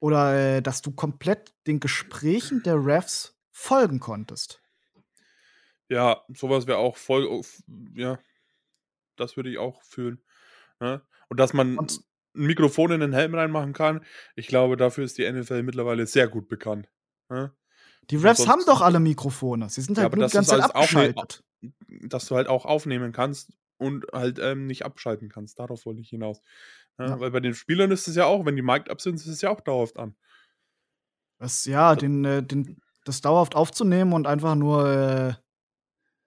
[0.00, 4.62] Oder äh, dass du komplett den Gesprächen der Refs folgen konntest.
[5.88, 7.62] Ja, sowas wäre auch voll, auf-
[7.94, 8.18] ja,
[9.16, 10.22] das würde ich auch fühlen.
[10.80, 11.02] Ne?
[11.28, 12.00] Und dass man Und-
[12.34, 16.26] ein Mikrofon in den Helm reinmachen kann, ich glaube, dafür ist die NFL mittlerweile sehr
[16.28, 16.88] gut bekannt.
[17.28, 17.54] Ne?
[18.10, 19.68] Die Refs haben doch alle Mikrofone.
[19.68, 21.44] Sie sind Ja, halt aber nur die ganze Zeit abgeschaltet.
[21.88, 25.58] Dass du halt auch aufnehmen kannst und halt ähm, nicht abschalten kannst.
[25.58, 26.40] Darauf wollte ich hinaus.
[26.98, 27.06] Ne?
[27.06, 27.20] Ja.
[27.20, 29.40] Weil bei den Spielern ist es ja auch, wenn die mic'd up sind, ist es
[29.40, 30.14] ja auch dauerhaft an.
[31.38, 34.88] Das, ja, den, äh, den, das dauerhaft aufzunehmen und einfach nur.
[34.88, 35.34] Äh,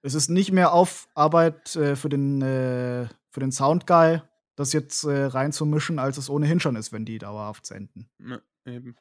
[0.04, 4.22] es ist nicht mehr Aufarbeit äh, für den, äh, für den Soundguy,
[4.56, 8.10] das jetzt äh, reinzumischen, als es ohnehin schon ist, wenn die dauerhaft senden.
[8.18, 8.42] Ne?
[8.66, 8.96] Eben.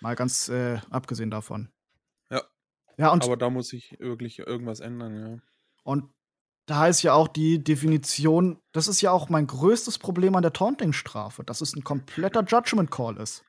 [0.00, 1.70] Mal ganz äh, abgesehen davon.
[3.00, 3.12] Ja.
[3.12, 5.38] Und Aber da muss sich wirklich irgendwas ändern, ja.
[5.84, 6.12] Und
[6.66, 10.52] da ist ja auch die Definition, das ist ja auch mein größtes Problem an der
[10.52, 13.42] Taunting-Strafe, dass es ein kompletter Judgment Call ist.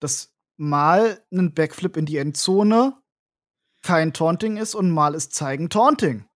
[0.00, 3.00] Dass mal ein Backflip in die Endzone
[3.82, 6.28] kein Taunting ist und mal ist zeigen Taunting.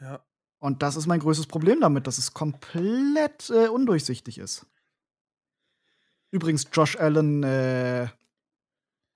[0.00, 0.24] Ja.
[0.60, 4.66] Und das ist mein größtes Problem damit, dass es komplett äh, undurchsichtig ist.
[6.30, 8.08] Übrigens, Josh Allen äh,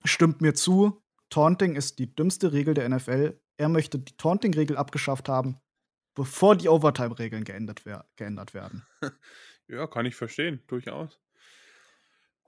[0.05, 1.03] stimmt mir zu.
[1.31, 3.41] Taunting ist die dümmste Regel der NFL.
[3.57, 5.61] Er möchte die Taunting-Regel abgeschafft haben,
[6.15, 8.87] bevor die Overtime-Regeln geändert, wer geändert werden.
[9.69, 11.21] Ja, kann ich verstehen, durchaus.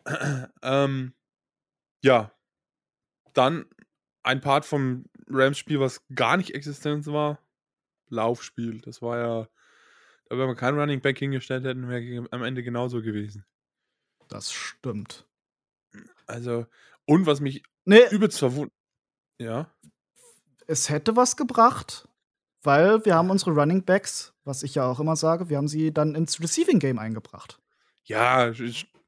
[0.63, 1.15] ähm,
[2.01, 2.33] ja.
[3.35, 3.67] Dann
[4.23, 7.41] ein Part vom Rams-Spiel, was gar nicht existent war.
[8.09, 8.81] Laufspiel.
[8.81, 9.49] Das war ja,
[10.27, 13.45] da wenn wir keinen Running Back hingestellt hätten, wäre am Ende genauso gewesen.
[14.29, 15.27] Das stimmt.
[16.27, 16.67] Also,
[17.09, 18.73] und was mich Nee, übelst verwundert.
[19.41, 19.73] Ja.
[20.67, 22.09] es hätte was gebracht,
[22.63, 25.93] weil wir haben unsere Running Backs, was ich ja auch immer sage, wir haben sie
[25.93, 27.61] dann ins Receiving Game eingebracht.
[28.05, 28.53] Ja,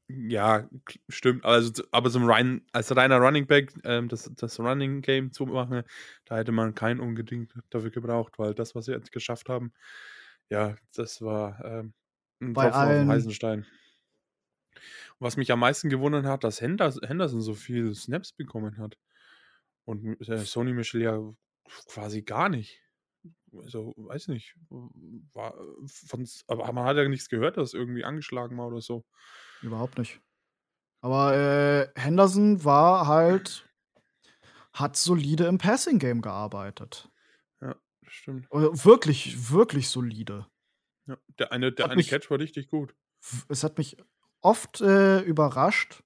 [0.07, 0.67] ja,
[1.09, 1.45] stimmt.
[1.45, 5.83] Also, aber zum rein, als reiner Running Back ähm, das, das Running Game zu machen,
[6.25, 9.73] da hätte man keinen unbedingt dafür gebraucht, weil das, was sie jetzt geschafft haben,
[10.49, 11.93] ja, das war ähm,
[12.41, 13.65] ein Bei Tropfen auf allen- den heißen Stein.
[15.21, 18.97] Was mich am meisten gewundert hat, dass Henderson so viele Snaps bekommen hat.
[19.85, 21.19] Und äh, Sony Michel ja
[21.85, 22.81] quasi gar nicht.
[23.53, 24.55] Also, weiß nicht.
[25.33, 25.53] War,
[25.85, 29.05] von, aber man hat ja nichts gehört, dass irgendwie angeschlagen war oder so.
[29.61, 30.19] Überhaupt nicht.
[31.01, 33.69] Aber äh, Henderson war halt,
[34.73, 37.11] hat solide im Passing-Game gearbeitet.
[37.61, 37.75] Ja,
[38.07, 38.47] stimmt.
[38.49, 40.47] Wirklich, wirklich solide.
[41.05, 42.95] Ja, der eine, der eine Catch war richtig gut.
[43.49, 43.97] Es hat mich
[44.41, 46.03] oft äh, überrascht,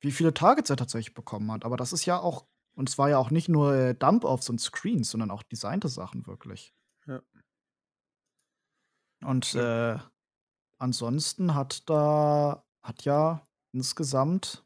[0.00, 1.64] wie viele Targets er tatsächlich bekommen hat.
[1.64, 4.60] Aber das ist ja auch, und es war ja auch nicht nur äh, Dump-Offs und
[4.60, 6.74] Screens, sondern auch designte Sachen wirklich.
[7.06, 7.20] Ja.
[9.24, 9.98] Und äh,
[10.78, 14.64] ansonsten hat da, hat ja insgesamt,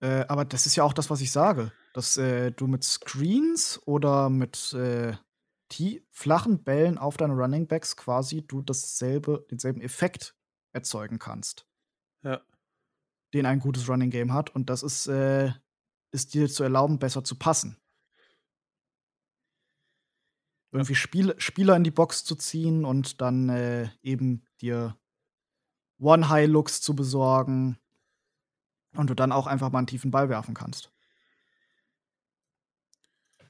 [0.00, 3.80] äh, aber das ist ja auch das, was ich sage, dass äh, du mit Screens
[3.86, 5.16] oder mit äh,
[6.10, 10.35] flachen Bällen auf deine Running Backs quasi du dasselbe, denselben Effekt
[10.76, 11.66] erzeugen kannst.
[12.22, 12.40] Ja.
[13.34, 14.50] Den ein gutes Running Game hat.
[14.54, 15.52] Und das ist, äh,
[16.12, 17.76] ist dir zu erlauben, besser zu passen.
[20.70, 24.96] Irgendwie Spiel, Spieler in die Box zu ziehen und dann äh, eben dir
[25.98, 27.78] One-High-Looks zu besorgen.
[28.94, 30.92] Und du dann auch einfach mal einen tiefen Ball werfen kannst.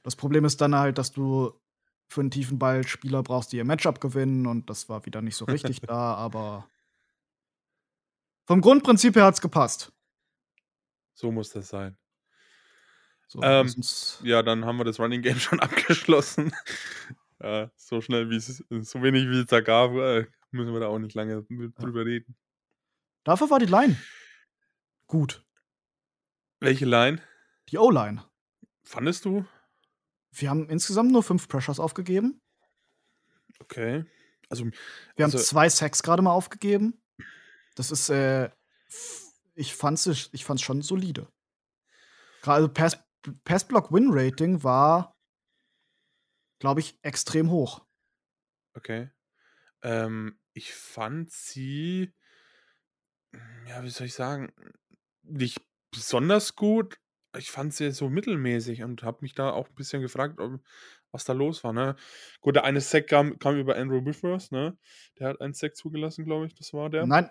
[0.03, 1.53] Das Problem ist dann halt, dass du
[2.09, 5.35] für einen tiefen Ball Spieler brauchst, die ihr Matchup gewinnen und das war wieder nicht
[5.35, 6.69] so richtig da, aber
[8.47, 9.91] vom Grundprinzip her hat es gepasst.
[11.13, 11.97] So muss das sein.
[13.27, 13.69] So, ähm,
[14.23, 16.53] ja, dann haben wir das Running Game schon abgeschlossen.
[17.41, 20.87] ja, so schnell wie es, so wenig wie es da gab, äh, müssen wir da
[20.87, 21.43] auch nicht lange
[21.77, 22.35] drüber reden.
[23.25, 23.97] Dafür war die Line
[25.07, 25.43] gut.
[26.59, 27.21] Welche Line?
[27.69, 28.23] Die O-Line.
[28.83, 29.45] Fandest du?
[30.31, 32.41] Wir haben insgesamt nur fünf Pressures aufgegeben.
[33.59, 34.05] Okay.
[34.49, 37.01] Also, wir also, haben zwei Sacks gerade mal aufgegeben.
[37.77, 38.49] Das ist, äh,
[39.53, 41.31] ich fand's, ich fand's schon solide.
[42.41, 42.97] Gerade Pass,
[43.43, 45.15] Passblock Win Rating war,
[46.59, 47.85] glaube ich, extrem hoch.
[48.73, 49.11] Okay.
[49.83, 52.11] Ähm, ich fand sie,
[53.67, 54.51] ja, wie soll ich sagen,
[55.21, 55.61] nicht
[55.91, 56.97] besonders gut,
[57.37, 60.59] ich fand sie so mittelmäßig und habe mich da auch ein bisschen gefragt, ob,
[61.11, 61.73] was da los war.
[61.73, 61.95] Ne?
[62.41, 64.79] Gut, der eine Sack kam, kam über Andrew Withers, ne?
[65.19, 67.05] Der hat einen Sack zugelassen, glaube ich, das war der.
[67.05, 67.29] Nein.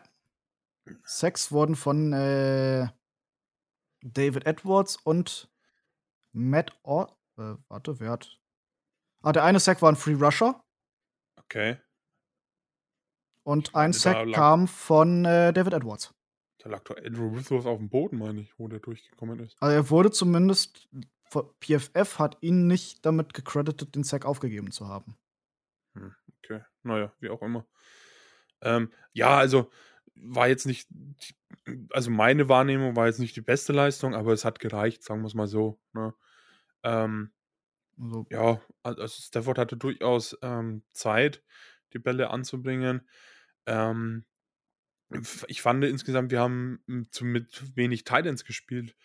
[1.05, 2.89] Sacks wurden von äh,
[4.03, 5.51] David Edwards und
[6.33, 8.39] Matt Or äh, warte, wer hat.
[9.23, 10.63] Ah, der eine Sack war ein Free Rusher.
[11.37, 11.79] Okay.
[13.43, 16.15] Und ein Sack kam von äh, David Edwards.
[16.59, 19.57] Da lag doch Andrew Withers auf dem Boden, meine ich, wo der durchgekommen ist.
[19.61, 20.89] Also er wurde zumindest,
[21.61, 25.17] PFF hat ihn nicht damit gecredited, den Sack aufgegeben zu haben.
[25.95, 27.67] Hm, okay, naja, wie auch immer.
[28.63, 29.71] Ähm, ja, also
[30.17, 30.89] war jetzt nicht,
[31.91, 35.27] also meine Wahrnehmung war jetzt nicht die beste Leistung, aber es hat gereicht, sagen wir
[35.27, 35.79] es mal so.
[35.93, 36.15] Ne?
[36.83, 37.33] Ähm,
[37.99, 41.43] also, ja, also Stafford hatte durchaus ähm, Zeit,
[41.93, 43.09] die Bälle anzubringen.
[43.67, 44.25] Ähm,
[45.49, 48.97] ich fand insgesamt, wir haben hm, mit wenig Titans gespielt,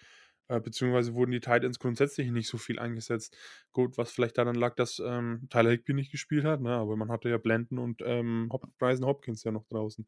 [0.48, 3.38] äh, beziehungsweise wurden die Titans grundsätzlich nicht so viel eingesetzt.
[3.72, 6.72] Gut, was vielleicht daran lag, dass ähm, Tyler Higby nicht gespielt hat, ne?
[6.72, 10.08] aber man hatte ja Blenden und ähm, Hop Bryson Hopkins ja noch draußen.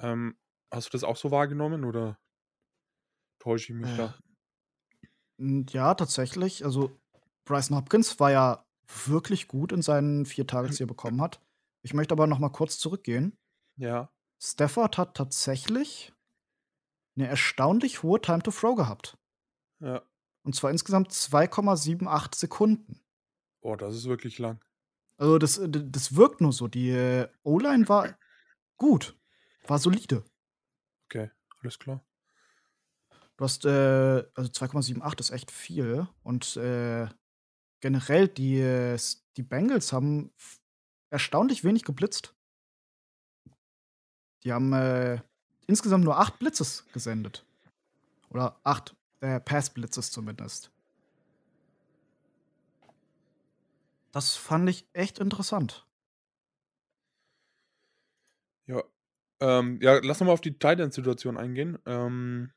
[0.00, 0.36] Ähm,
[0.72, 2.18] hast du das auch so wahrgenommen oder
[3.38, 4.14] täusche ich mich äh, da?
[5.38, 6.64] Ja, tatsächlich.
[6.64, 6.98] Also
[7.44, 8.66] Bryson Hopkins war ja
[9.06, 11.40] wirklich gut in seinen vier Targets, die er bekommen hat.
[11.82, 13.36] Ich möchte aber noch mal kurz zurückgehen.
[13.76, 14.10] Ja.
[14.40, 16.12] Stafford hat tatsächlich
[17.16, 19.18] eine erstaunlich hohe Time to Throw gehabt.
[19.80, 20.02] Ja.
[20.44, 23.00] Und zwar insgesamt 2,78 Sekunden.
[23.60, 24.60] Boah, das ist wirklich lang.
[25.16, 26.68] Also das, das wirkt nur so.
[26.68, 28.16] Die äh, O-Line war
[28.76, 29.17] gut,
[29.68, 30.24] war solide.
[31.06, 32.04] Okay, alles klar.
[33.36, 36.08] Du hast, äh, also 2,78 ist echt viel.
[36.22, 37.06] Und äh,
[37.80, 38.98] generell, die, äh,
[39.36, 40.32] die Bengals haben
[41.10, 42.34] erstaunlich wenig geblitzt.
[44.42, 45.20] Die haben äh,
[45.66, 47.44] insgesamt nur acht Blitzes gesendet.
[48.30, 50.70] Oder acht äh, Pass-Blitzes zumindest.
[54.12, 55.86] Das fand ich echt interessant.
[58.66, 58.82] Ja.
[59.40, 61.78] Ähm, ja, lass nochmal auf die Tight End-Situation eingehen.
[61.86, 62.50] Ähm,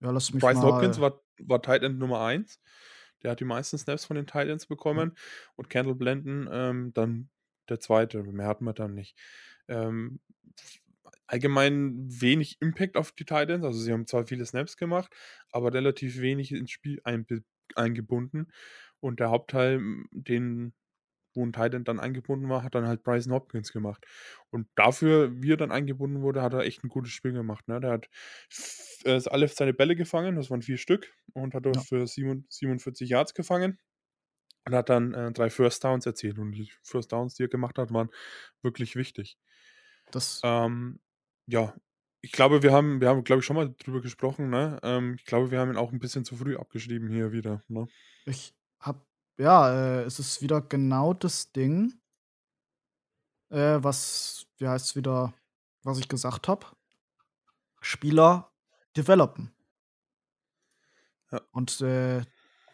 [0.00, 0.72] ja, lass mich Bryce mal.
[0.72, 2.60] Hopkins war, war Tight End Nummer 1.
[3.22, 5.10] Der hat die meisten Snaps von den Tight Ends bekommen.
[5.10, 5.16] Mhm.
[5.56, 7.30] Und Kendall Blenden ähm, dann
[7.68, 8.22] der zweite.
[8.22, 9.16] Mehr hatten wir dann nicht.
[9.68, 10.20] Ähm,
[11.26, 13.64] allgemein wenig Impact auf die Titans.
[13.64, 15.12] Also sie haben zwar viele Snaps gemacht,
[15.50, 17.00] aber relativ wenig ins Spiel
[17.74, 18.50] eingebunden.
[19.00, 20.72] Und der Hauptteil, den
[21.34, 24.04] wo ein Titan dann eingebunden war, hat dann halt Bryson Hopkins gemacht.
[24.50, 27.68] Und dafür, wie er dann eingebunden wurde, hat er echt ein gutes Spiel gemacht.
[27.68, 27.80] Ne?
[27.80, 28.08] Der hat
[29.04, 31.80] äh, alle seine Bälle gefangen, das waren vier Stück, und hat ja.
[31.80, 33.78] für 47 Yards gefangen
[34.66, 36.38] und hat dann äh, drei First Downs erzielt.
[36.38, 38.10] Und die First Downs, die er gemacht hat, waren
[38.62, 39.38] wirklich wichtig.
[40.10, 41.00] Das ähm,
[41.46, 41.74] ja,
[42.20, 44.78] ich glaube, wir haben, wir haben, glaube ich, schon mal drüber gesprochen, ne?
[44.82, 47.86] Ähm, ich glaube, wir haben ihn auch ein bisschen zu früh abgeschrieben hier wieder, ne?
[48.26, 49.06] Ich hab,
[49.38, 51.94] ja, äh, es ist wieder genau das Ding,
[53.50, 55.32] äh, was, wie heißt es wieder,
[55.82, 56.66] was ich gesagt habe.
[57.80, 58.52] Spieler
[58.96, 59.54] developen.
[61.30, 61.40] Ja.
[61.52, 62.24] Und äh,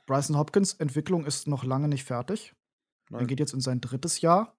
[0.07, 2.55] Bryson Hopkins Entwicklung ist noch lange nicht fertig.
[3.11, 3.27] Er Nein.
[3.27, 4.57] geht jetzt in sein drittes Jahr.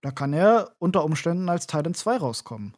[0.00, 2.76] Da kann er unter Umständen als Titan 2 rauskommen.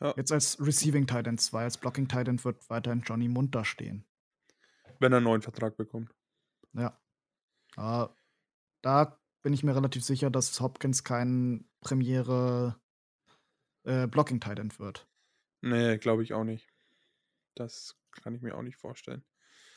[0.00, 0.14] Ja.
[0.16, 4.07] Jetzt als Receiving Titan 2, als Blocking Titan wird weiterhin Johnny Munter stehen.
[4.98, 6.14] Wenn er einen neuen Vertrag bekommt.
[6.72, 7.00] Ja.
[7.76, 8.16] Aber
[8.82, 12.80] da bin ich mir relativ sicher, dass Hopkins kein Premiere
[13.84, 15.08] äh, Blocking Titan wird.
[15.60, 16.68] Nee, glaube ich auch nicht.
[17.54, 19.24] Das kann ich mir auch nicht vorstellen.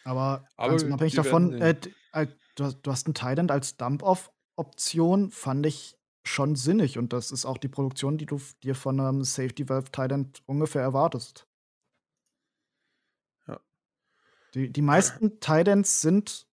[0.03, 1.75] Aber, Aber ganz unabhängig davon, äh,
[2.13, 6.97] äh, du, hast- du hast einen Titan als Dump-Off-Option, fand ich schon sinnig.
[6.97, 10.81] Und das ist auch die Produktion, die du dir von einem Safety Valve Titan ungefähr
[10.81, 11.47] erwartest.
[13.47, 13.59] Ja.
[14.53, 16.47] Die, die meisten Titans sind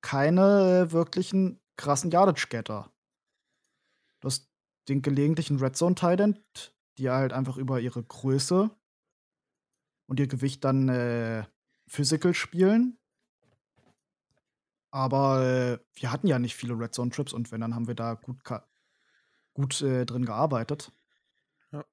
[0.00, 2.90] keine äh, wirklichen krassen Yardage-Getter.
[4.20, 4.48] Du hast
[4.88, 6.38] den gelegentlichen Red Zone Titan,
[6.96, 8.70] die halt einfach über ihre Größe
[10.06, 11.44] und ihr Gewicht dann äh,
[11.86, 12.98] physical spielen.
[14.90, 17.94] Aber äh, wir hatten ja nicht viele Red Zone Trips und wenn, dann haben wir
[17.94, 18.38] da gut,
[19.52, 20.92] gut äh, drin gearbeitet.
[21.72, 21.84] Ja.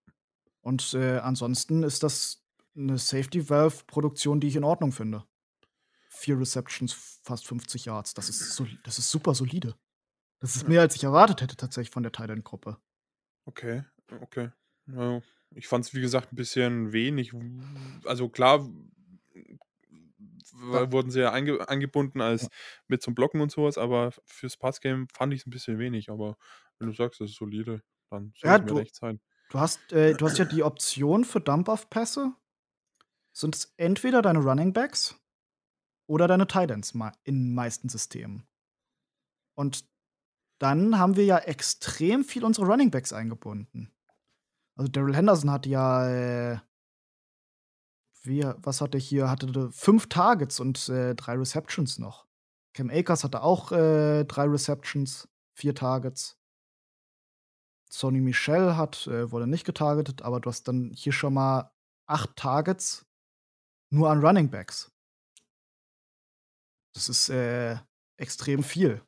[0.62, 2.45] Und äh, ansonsten ist das
[2.76, 5.26] eine Safety Valve Produktion, die ich in Ordnung finde.
[6.10, 8.14] Vier Receptions, fast 50 Yards.
[8.14, 9.76] Das ist, soli- das ist super solide.
[10.40, 12.78] Das ist mehr, als ich erwartet hätte, tatsächlich von der Titan-Gruppe.
[13.46, 13.84] Okay,
[14.22, 14.52] okay.
[14.88, 15.22] Ja,
[15.52, 17.34] ich fand es, wie gesagt, ein bisschen wenig.
[18.06, 18.68] Also klar
[20.72, 20.92] Ja.
[20.92, 22.48] wurden sie ja einge eingebunden als Ja.
[22.88, 26.10] mit zum Blocken und sowas, aber fürs Passgame fand ich es ein bisschen wenig.
[26.10, 26.38] Aber
[26.80, 29.20] wenn du sagst, das ist solide, dann soll Ja, es mir du, recht sein.
[29.50, 32.34] du, hast, äh, du hast ja die Option für Dump-Off-Pässe.
[33.36, 35.16] Sind es entweder deine Running Backs
[36.08, 38.48] oder deine Titans in meisten Systemen.
[39.56, 39.86] Und
[40.60, 43.92] dann haben wir ja extrem viel unsere Running Backs eingebunden.
[44.78, 46.60] Also Daryl Henderson hatte ja, äh,
[48.24, 49.30] wie, was hatte ich hier?
[49.30, 52.26] Hatte fünf Targets und äh, drei Receptions noch.
[52.74, 56.38] Cam Akers hatte auch äh, drei Receptions, vier Targets.
[57.90, 61.72] Sony Michel hat, äh, wurde nicht getargetet, aber du hast dann hier schon mal
[62.06, 63.06] acht Targets
[63.90, 64.92] nur an Running Backs.
[66.94, 67.78] Das ist äh,
[68.18, 69.02] extrem viel.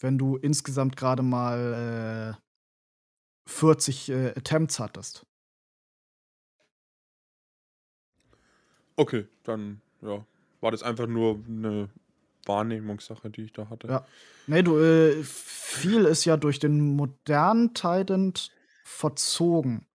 [0.00, 2.42] Wenn du insgesamt gerade mal äh,
[3.46, 5.26] 40 äh, Attempts hattest.
[8.96, 10.24] Okay, dann ja,
[10.60, 11.88] war das einfach nur eine
[12.46, 13.88] Wahrnehmungssache, die ich da hatte.
[13.88, 14.06] Ja.
[14.46, 18.34] Nee, du, äh, viel ist ja durch den modernen Titan
[18.84, 19.86] verzogen.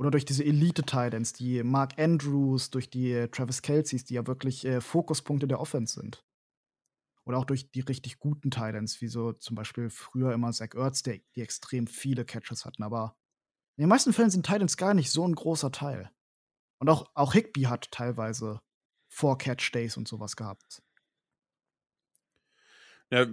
[0.00, 4.64] Oder durch diese Elite-Titans, die Mark Andrews, durch die äh, Travis Kelceys, die ja wirklich
[4.64, 6.24] äh, Fokuspunkte der Offense sind.
[7.26, 11.02] Oder auch durch die richtig guten Titans, wie so zum Beispiel früher immer Zach Ertz,
[11.02, 12.82] der, die extrem viele Catches hatten.
[12.82, 13.14] Aber
[13.76, 16.10] in den meisten Fällen sind Titans gar nicht so ein großer Teil.
[16.78, 18.62] Und auch, auch Higby hat teilweise
[19.08, 20.82] Four-Catch-Days und sowas gehabt.
[23.10, 23.26] Ja,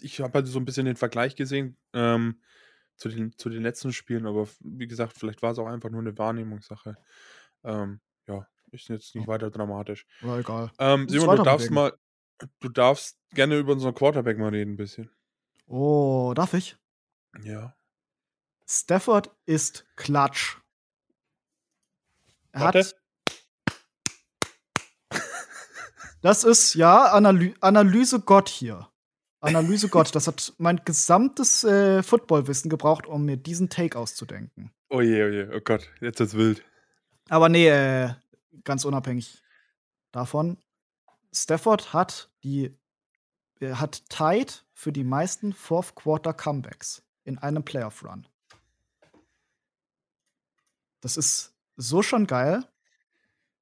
[0.00, 2.40] ich habe halt so ein bisschen den Vergleich gesehen ähm,
[2.98, 6.00] zu, den, zu den letzten Spielen, aber wie gesagt, vielleicht war es auch einfach nur
[6.00, 6.96] eine Wahrnehmungssache.
[7.64, 10.06] Ähm, ja, ist jetzt nicht weiter dramatisch.
[10.20, 10.70] War egal.
[10.78, 11.96] Ähm, Simon, du darfst mal,
[12.60, 15.10] du darfst gerne über unseren Quarterback mal reden, ein bisschen.
[15.66, 16.76] Oh, darf ich?
[17.42, 17.74] Ja.
[18.66, 20.58] Stafford ist Klatsch.
[22.52, 22.78] Er Warte.
[22.80, 22.94] hat.
[26.20, 28.88] Das ist, ja, Analy Analyse Gott hier.
[29.40, 30.14] Analyse Gott.
[30.14, 34.72] Das hat mein gesamtes äh, Footballwissen gebraucht, um mir diesen Take auszudenken.
[34.90, 36.64] Oh je, oh je, oh Gott, jetzt ist wild.
[37.28, 38.14] Aber nee, äh,
[38.64, 39.42] ganz unabhängig
[40.12, 40.56] davon.
[41.32, 42.74] Stafford hat die
[43.60, 48.26] er hat tied für die meisten Fourth Quarter Comebacks in einem Playoff Run.
[51.00, 52.64] Das ist so schon geil.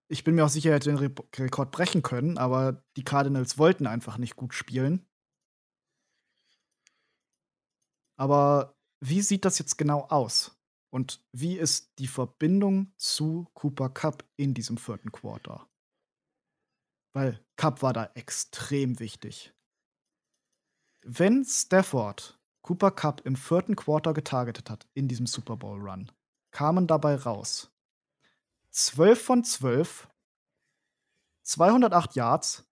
[0.09, 3.59] Ich bin mir auch sicher, er hätte den Re Rekord brechen können, aber die Cardinals
[3.59, 5.05] wollten einfach nicht gut spielen.
[8.17, 10.59] Aber wie sieht das jetzt genau aus?
[10.91, 15.69] Und wie ist die Verbindung zu Cooper Cup in diesem vierten Quarter?
[17.17, 19.55] weil Cup war da extrem wichtig.
[21.03, 26.13] Wenn Stafford Cooper Cup im vierten Quarter getargetet hat in diesem Super Bowl Run,
[26.51, 27.73] kamen dabei raus
[28.73, 30.09] 12 von 12,
[31.43, 32.69] 208 Yards,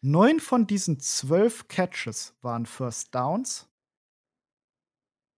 [0.00, 3.68] neun von diesen zwölf Catches waren First Downs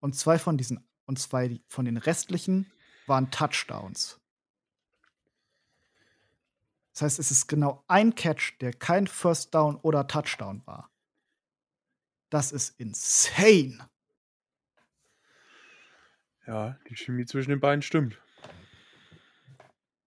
[0.04, 2.70] und zwei von diesen und zwei von den restlichen
[3.06, 4.20] waren Touchdowns.
[6.92, 10.90] Das heißt, es ist genau ein Catch, der kein First Down oder Touchdown war.
[12.28, 13.88] Das ist insane.
[16.46, 18.20] Ja, die Chemie zwischen den beiden stimmt.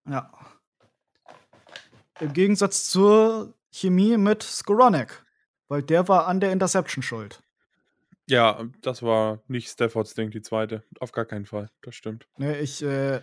[0.06, 0.32] Ja.
[2.20, 5.26] Im Gegensatz zur Chemie mit Skoronek,
[5.68, 7.42] weil der war an der Interception schuld.
[8.30, 10.84] Ja, das war nicht Staffords Ding, die zweite.
[11.00, 11.70] Auf gar keinen Fall.
[11.82, 12.28] Das stimmt.
[12.38, 13.22] Ne, ich, äh,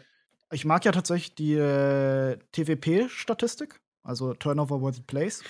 [0.51, 5.45] ich mag ja tatsächlich die äh, TWP-Statistik, also Turnover Worthy Plays.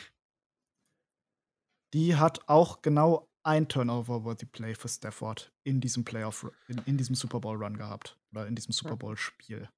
[1.93, 7.15] Die hat auch genau ein Turnover-Worthy Play für Stafford in diesem Playoff, in, in diesem
[7.15, 8.19] Super Bowl-Run gehabt.
[8.33, 9.69] Oder in diesem Super Bowl-Spiel.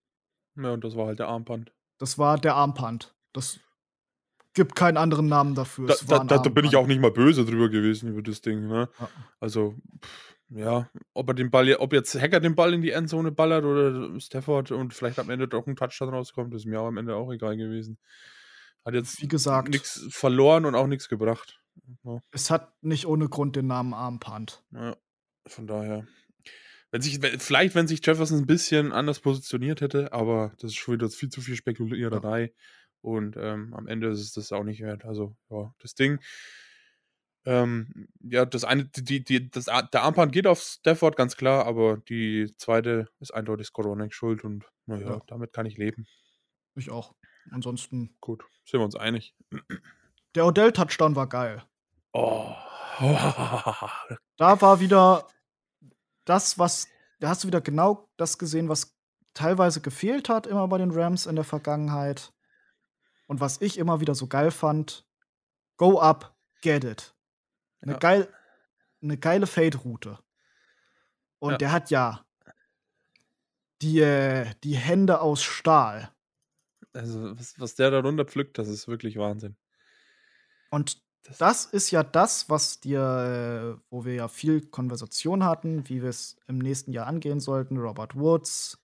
[0.56, 1.74] Ja, und das war halt der Armband.
[1.98, 3.14] Das war der Armpunt.
[3.32, 3.60] Das
[4.56, 5.86] gibt keinen anderen Namen dafür.
[6.08, 8.66] Da, da, da, bin ich auch nicht mal böse drüber gewesen über das Ding.
[8.66, 8.88] Ne?
[8.98, 9.08] Ja.
[9.38, 13.32] Also, pff, ja, ob er den Ball, ob jetzt Hacker den Ball in die Endzone
[13.32, 16.96] ballert oder Stafford und vielleicht am Ende doch ein Touchdown rauskommt, ist mir auch am
[16.96, 17.98] Ende auch egal gewesen.
[18.84, 21.60] Hat jetzt Wie gesagt, nichts verloren und auch nichts gebracht.
[22.04, 24.64] Ja, es hat nicht ohne Grund den Namen Armpunt.
[24.72, 24.96] ja,
[25.46, 26.06] von daher.
[26.92, 30.94] Wenn sich, vielleicht, wenn sich Jefferson ein bisschen anders positioniert hätte, aber das ist schon
[30.94, 32.54] wieder viel zu viel Spekuliererei.
[33.06, 35.04] Und ähm, am Ende ist es das auch nicht wert.
[35.04, 36.18] Also, ja, das Ding.
[37.44, 41.98] Ähm, ja, das eine, die, die, das, der Armband geht auf Stafford, ganz klar, aber
[41.98, 45.20] die zweite ist eindeutig Skoronek schuld und naja, Ja.
[45.28, 46.08] damit kann ich leben.
[46.74, 47.14] Ich auch.
[47.52, 49.36] Ansonsten, Gut, sind wir uns einig.
[50.34, 51.62] der Odell-Touchdown war geil.
[52.12, 52.52] Oh.
[54.38, 55.28] Da war wieder
[56.24, 56.88] das, was,
[57.20, 58.96] da hast du wieder genau das gesehen, was
[59.34, 62.32] teilweise gefehlt hat, immer bei den Rams in der Vergangenheit.
[63.26, 65.06] Und was ich immer wieder so geil fand,
[65.76, 67.14] go up, get it.
[67.80, 67.98] Eine, Ja.
[67.98, 68.34] geil,
[69.02, 70.18] eine geile Fade-Route.
[71.38, 71.58] Und Ja.
[71.58, 72.24] der hat ja
[73.82, 76.10] die, äh, die Hände aus Stahl.
[76.92, 79.56] Also, was, was der da runter pflückt, das ist wirklich Wahnsinn.
[80.70, 83.00] Und Das- das ist ja das, was dir,
[83.80, 87.78] äh, wo wir ja viel Konversation hatten, wie wir es im nächsten Jahr angehen sollten.
[87.78, 88.78] Robert Woods,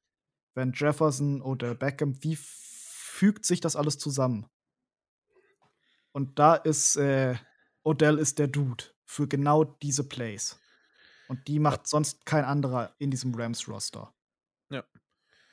[0.54, 2.34] Van Jefferson oder Beckham, wie
[3.22, 4.46] fügt sich das alles zusammen?
[6.10, 7.36] Und da ist äh,
[7.84, 10.58] Odell ist der Dude für genau diese Plays.
[11.28, 14.12] Und die macht sonst kein anderer in diesem Rams-Roster.
[14.70, 14.82] Ja.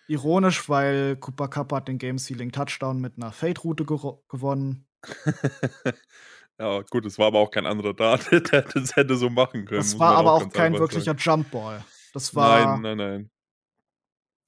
[0.07, 4.87] Ironisch, weil Cooper Cup hat den Game-Sealing Touchdown mit einer Fade-Route gewonnen.
[6.59, 9.81] ja, gut, es war aber auch kein anderer da, der das hätte so machen können.
[9.81, 11.13] Das muss war aber auch ganz kein wirklicher.
[11.13, 11.85] Jumpball.
[12.13, 13.31] Das war Nein, nein, nein.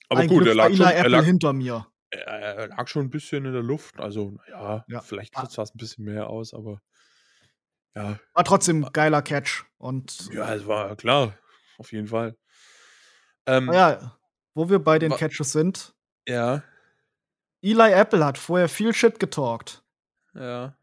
[0.09, 1.85] Aber gut, Glück er lag, schon, er, lag, hinter mir.
[2.11, 3.99] Er, er lag schon ein bisschen in der Luft.
[3.99, 5.01] Also, ja, Ja.
[5.01, 5.45] vielleicht Ah.
[5.47, 6.81] sah es ein bisschen mehr aus, aber
[7.95, 9.65] ja, War trotzdem ein geiler Catch.
[9.77, 11.37] Und ja, es war klar,
[11.77, 12.37] auf jeden Fall.
[13.45, 14.17] Ähm, ja,
[14.53, 15.93] wo wir bei den Catches sind,
[16.27, 16.63] ja,
[17.61, 19.83] Eli Apple hat vorher viel Shit getalkt.
[20.33, 20.75] ja,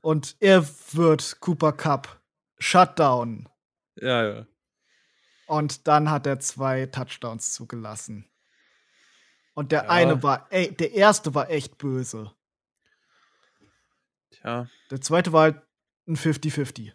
[0.00, 2.20] Und er wird Cooper Cup
[2.58, 3.48] Shutdown.
[3.96, 4.46] ja, ja.
[5.46, 8.28] Und dann hat er zwei Touchdowns zugelassen.
[9.54, 9.88] Und der Ja.
[9.90, 12.32] eine war, ey, der erste war echt böse.
[14.30, 15.62] Tja, Der zweite war halt
[16.06, 16.92] ein 50-50.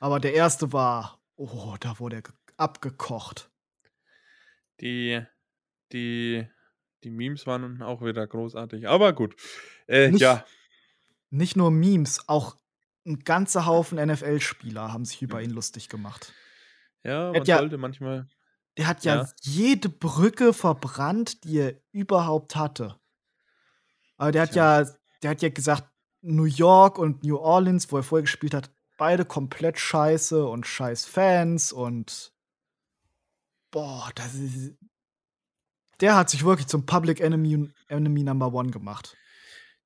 [0.00, 3.50] Aber der erste war, oh, da wurde er ge- abgekocht.
[4.80, 5.20] die,
[5.92, 6.46] die,
[7.02, 8.88] die Memes waren auch wieder großartig.
[8.88, 9.34] Aber gut.
[9.88, 10.44] Äh, Nicht- ja,
[11.30, 12.56] Nicht nur Memes, auch
[13.04, 16.32] ein ganzer Haufen NFL-Spieler haben sich über ihn lustig gemacht.
[17.02, 18.28] ja, man ja- sollte manchmal.
[18.78, 19.28] Der hat ja, Ja.
[19.42, 22.96] jede Brücke verbrannt, die er überhaupt hatte.
[24.16, 24.80] Aber der hat Tja.
[24.82, 24.90] ja,
[25.22, 25.84] der hat ja gesagt,
[26.22, 31.04] New York und New Orleans, wo er vorher gespielt hat, beide komplett scheiße und scheiß
[31.04, 32.32] Fans und
[33.70, 34.74] boah, das ist.
[36.00, 39.16] Der hat sich wirklich zum Public Enemy, Enemy Number One gemacht.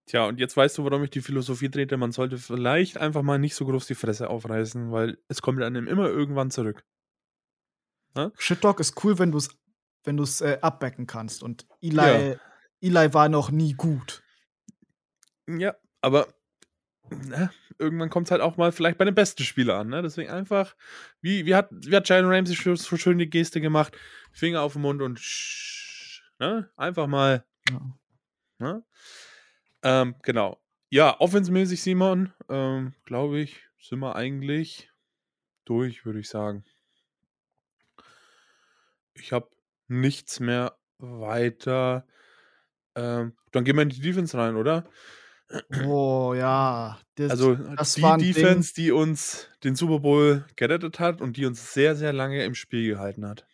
[0.06, 1.96] Tja, und jetzt weißt du, warum ich die Philosophie trete.
[1.96, 5.86] Man sollte vielleicht einfach mal nicht so groß die Fresse aufreißen, weil es kommt einem
[5.86, 6.84] immer irgendwann zurück.
[8.38, 9.48] Shit Talk ist cool, wenn du es
[10.04, 11.42] wenn du's, äh, abbacken kannst.
[11.42, 12.36] Und Eli, Ja.
[12.80, 14.22] Eli war noch nie gut.
[15.46, 16.28] Ja, aber
[17.10, 19.88] ne, irgendwann kommt es halt auch mal vielleicht bei den besten Spielern an.
[19.88, 20.02] Ne?
[20.02, 20.74] Deswegen einfach,
[21.20, 23.96] wie, wie hat, wie hat Jalen Ramsey so, so schön die Geste gemacht?
[24.32, 26.70] Finger auf den Mund und sch, ne?
[26.76, 27.44] einfach mal.
[27.70, 27.80] Ja.
[28.58, 28.84] Ne?
[29.82, 30.60] Ähm, genau.
[30.90, 34.90] Ja, offensmäßig, Simon, ähm, glaube ich, sind wir eigentlich
[35.64, 36.64] durch, würde ich sagen.
[39.14, 39.50] Ich habe
[39.88, 42.06] nichts mehr weiter.
[42.94, 44.88] Ähm, dann gehen wir in die Defense rein, oder?
[45.84, 48.18] Oh ja, das, Also das die Ding.
[48.18, 52.54] Defense, die uns den Super Bowl gerettet hat und die uns sehr, sehr lange im
[52.54, 53.46] Spiel gehalten hat.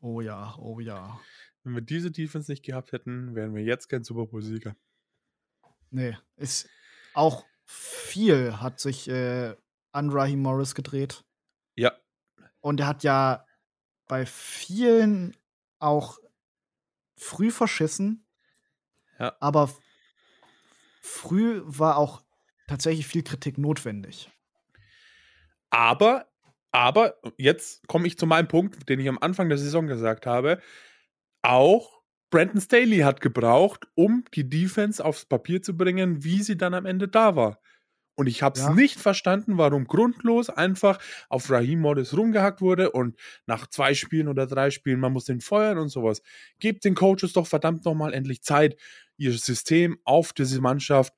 [0.00, 1.20] Oh ja, oh ja.
[1.64, 4.76] Wenn wir diese Defense nicht gehabt hätten, wären wir jetzt kein Super Bowl-Sieger.
[5.90, 6.68] Nee, ist
[7.14, 9.54] auch viel hat sich äh,
[9.92, 11.24] an Raheem Morris gedreht.
[11.74, 11.92] Ja,
[12.60, 13.44] Und er hat ja
[14.12, 15.34] bei vielen
[15.78, 16.18] auch
[17.16, 18.26] früh verschissen,
[19.18, 19.34] ja.
[19.40, 19.70] aber
[21.00, 22.20] früh war auch
[22.66, 24.30] tatsächlich viel Kritik notwendig.
[25.70, 26.26] Aber,
[26.72, 30.60] aber, jetzt komme ich zu meinem Punkt, den ich am Anfang der Saison gesagt habe.
[31.40, 36.74] Auch Brandon Staley hat gebraucht, um die Defense aufs Papier zu bringen, wie sie dann
[36.74, 37.62] am Ende da war.
[38.14, 38.72] Und ich habe es Ja.
[38.74, 44.46] nicht verstanden, warum grundlos einfach auf Raheem Morris rumgehackt wurde und nach zwei Spielen oder
[44.46, 46.22] drei Spielen, man muss den feuern und sowas.
[46.58, 48.76] Gebt den Coaches doch verdammt nochmal endlich Zeit,
[49.16, 51.14] ihr System auf diese Mannschaft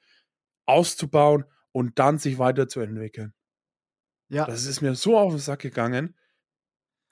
[0.67, 3.35] auszubauen und dann sich weiterzuentwickeln.
[4.29, 6.15] Ja, Das ist mir so auf den Sack gegangen.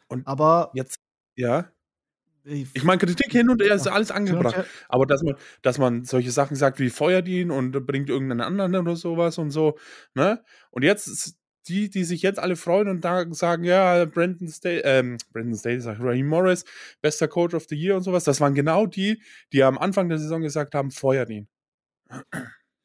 [0.08, 1.00] Und aber jetzt,
[1.36, 1.72] ja.
[2.44, 4.64] Ich meine, Kritik hin und her ist alles angebracht.
[4.88, 8.74] Aber dass man, dass man solche Sachen sagt wie feuert ihn und bringt irgendeinen anderen
[8.74, 9.78] oder sowas und so,
[10.14, 10.42] ne?
[10.70, 11.36] Und jetzt
[11.68, 13.02] die, die sich jetzt alle freuen und
[13.34, 16.64] sagen, ja, Brandon Staley, ähm, Brandon Staley sagt, Raheem Morris,
[17.00, 19.22] bester Coach of the Year und sowas, das waren genau die,
[19.52, 21.48] die am Anfang der Saison gesagt haben, feuert ihn.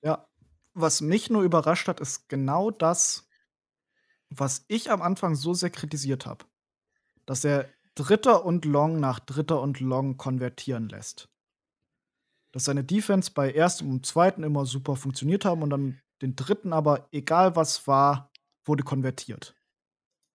[0.03, 0.28] Ja,
[0.74, 3.28] was mich nur überrascht hat, ist genau das,
[4.30, 6.45] was ich am Anfang so sehr kritisiert habe.
[7.26, 7.68] Dass er
[7.98, 11.30] Dritter und Long nach Dritter und Long konvertieren lässt.
[12.52, 16.74] Dass seine Defense bei erstem und zweiten immer super funktioniert haben und dann den dritten
[16.74, 18.32] aber, egal was war,
[18.66, 19.56] wurde konvertiert.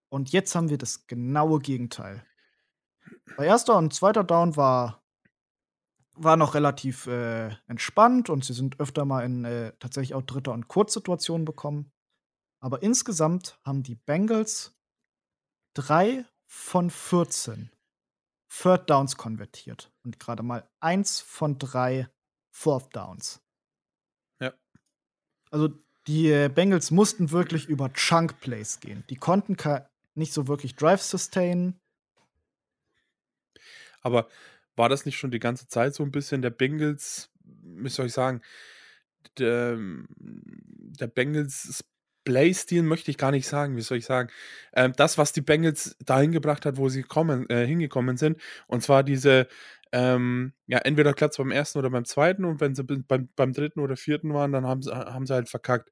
[0.08, 2.26] Und jetzt haben wir das genaue Gegenteil.
[3.36, 5.02] Bei erster und zweiter Down war,
[6.14, 10.52] war noch relativ äh, entspannt und sie sind öfter mal in äh, tatsächlich auch Dritter-
[10.52, 11.92] und Kurzsituationen bekommen.
[12.60, 14.76] Aber insgesamt haben die Bengals
[15.74, 16.24] drei
[16.54, 17.70] von 14
[18.50, 22.10] Third Downs konvertiert und gerade mal eins von drei
[22.50, 23.40] Fourth Downs.
[24.38, 24.52] Ja.
[25.50, 25.70] Also
[26.06, 29.02] die äh, Bengals mussten wirklich über Chunk Plays gehen.
[29.08, 29.56] Die konnten
[30.14, 31.80] nicht so wirklich Drive sustainen.
[34.02, 34.28] Aber
[34.76, 38.12] war das nicht schon die ganze Zeit so ein bisschen der Bengals, wie soll ich
[38.12, 38.42] sagen,
[39.38, 39.78] der,
[40.18, 41.82] der Bengals
[42.24, 44.30] Playstil möchte ich gar nicht sagen, wie soll ich sagen.
[44.74, 48.82] Ähm, das, was die Bengals dahin gebracht hat, wo sie kommen, äh, hingekommen sind, und
[48.82, 49.48] zwar diese,
[49.92, 53.80] ähm, ja, entweder klappt beim ersten oder beim zweiten, und wenn sie beim, beim dritten
[53.80, 55.90] oder vierten waren, dann haben sie, haben sie halt verkackt.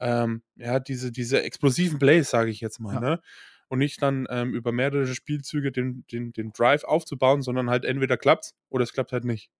[0.00, 3.00] Ähm, ja, diese, diese explosiven Plays, sage ich jetzt mal, Ja.
[3.00, 3.20] ne?
[3.68, 8.16] Und nicht dann ähm, über mehrere Spielzüge den, den, den Drive aufzubauen, sondern halt entweder
[8.16, 9.50] klappt's oder es klappt halt nicht.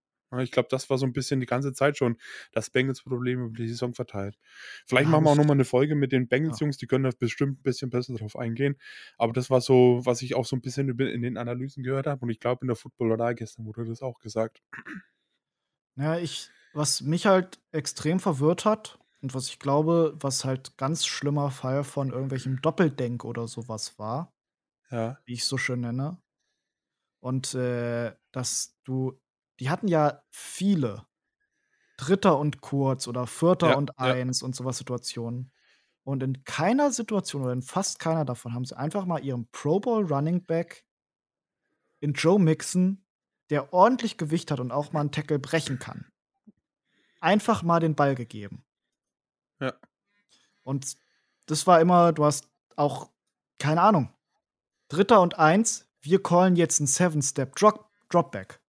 [0.41, 2.17] Ich glaube, das war so ein bisschen die ganze Zeit schon
[2.51, 4.37] das Bengals-Problem über die Saison verteilt.
[4.85, 7.59] Vielleicht Ja, machen wir auch nochmal eine Folge mit den Bengals-Jungs, die können da bestimmt
[7.59, 8.77] ein bisschen besser drauf eingehen.
[9.17, 12.21] Aber das war so, was ich auch so ein bisschen in den Analysen gehört habe.
[12.23, 14.61] Und ich glaube, in der Footballerei gestern wurde das auch gesagt.
[15.95, 21.05] Ja, ich, was mich halt extrem verwirrt hat und was ich glaube, was halt ganz
[21.05, 24.33] schlimmer Fall von irgendwelchem Doppeldenk oder sowas war,
[24.91, 26.21] Ja, wie ich es so schön nenne.
[27.19, 29.19] Und äh, dass du,
[29.59, 31.05] die hatten ja viele
[31.97, 34.05] Dritter und kurz oder Vierter Ja, und ja.
[34.05, 35.51] eins und sowas Situationen.
[36.03, 39.79] Und in keiner Situation oder in fast keiner davon haben sie einfach mal ihrem Pro
[39.79, 40.85] Bowl Running Back
[41.99, 43.03] in Joe Mixon,
[43.49, 46.05] der ordentlich Gewicht hat und auch mal einen Tackle brechen kann,
[47.19, 48.63] einfach mal den Ball gegeben.
[49.59, 49.73] Ja.
[50.63, 50.95] Und
[51.47, 53.09] das war immer, du hast auch,
[53.57, 54.13] keine Ahnung,
[54.89, 58.61] Dritter und eins, wir callen jetzt einen Seven-Step Drop Dropback.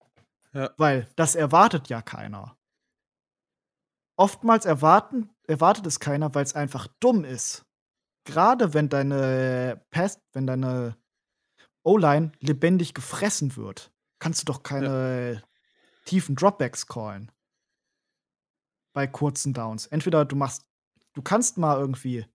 [0.53, 0.70] Ja.
[0.76, 2.57] Weil das erwartet ja keiner.
[4.16, 7.64] Oftmals erwarten, erwartet es keiner, weil es einfach dumm ist.
[8.24, 10.96] Gerade wenn deine Pass, wenn deine
[11.84, 15.42] O-Line lebendig gefressen wird, kannst du doch keine
[16.05, 17.30] tiefen Dropbacks callen.
[18.92, 19.86] Bei kurzen Downs.
[19.86, 20.66] Entweder du machst,
[21.12, 22.26] du kannst mal irgendwie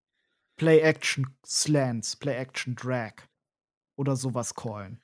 [0.55, 3.14] Play-Action Slants, Play-Action Drag
[3.97, 5.03] oder sowas callen.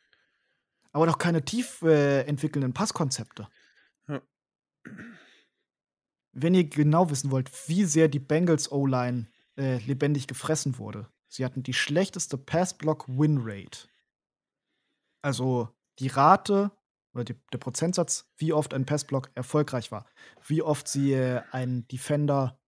[0.92, 3.48] Aber doch keine tief äh, entwickelnden Passkonzepte.
[4.08, 4.22] Ja.
[6.32, 9.28] Wenn ihr genau wissen wollt, wie sehr die Bengals O-Line
[9.58, 11.10] äh, lebendig gefressen wurde.
[11.28, 13.88] Sie hatten die schlechteste Pass-Block-Win-Rate.
[15.22, 15.70] Also
[16.00, 16.72] die Rate
[17.14, 20.06] oder die, der Prozentsatz, wie oft ein Passblock erfolgreich war.
[20.48, 22.60] Wie oft sie äh, einen Defender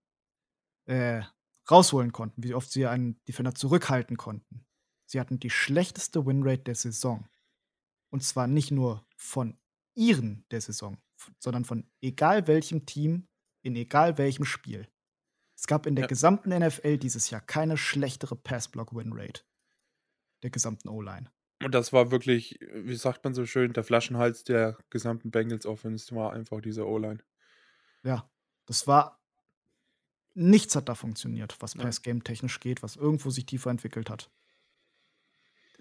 [0.85, 1.21] äh,
[1.69, 4.65] rausholen konnten, wie oft sie einen Defender zurückhalten konnten.
[5.05, 7.27] Sie hatten die schlechteste Winrate der Saison.
[8.11, 9.57] Und zwar nicht nur von
[9.95, 10.97] ihren der Saison,
[11.39, 13.27] sondern von egal welchem Team
[13.63, 14.87] in egal welchem Spiel.
[15.55, 16.07] Es gab in der Ja.
[16.07, 19.41] gesamten NFL dieses Jahr keine schlechtere Pass-Block-Win-Rate
[20.43, 21.31] der gesamten O-Line.
[21.63, 26.15] Und das war wirklich, wie sagt man so schön, der Flaschenhals der gesamten Bengals Offense
[26.15, 27.23] war einfach diese O-Line.
[28.03, 28.29] Ja,
[28.65, 29.19] das war
[30.33, 31.83] nichts hat da funktioniert, was Ja.
[31.83, 34.31] Pass-Game technisch geht, was irgendwo sich tiefer entwickelt hat.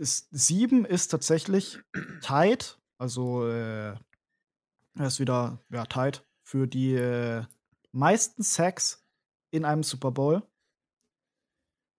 [0.01, 1.79] Ist, sieben ist tatsächlich
[2.23, 7.45] tight, also äh, er ist wieder ja, tight für die äh,
[7.93, 9.07] meisten Sacks
[9.51, 10.43] in einem Super Bowl.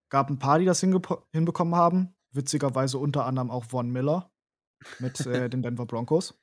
[0.08, 2.16] Gab ein paar, die das hinbekommen haben.
[2.32, 4.32] Witzigerweise unter anderem auch Von Miller
[4.98, 6.36] mit äh, den Denver Broncos.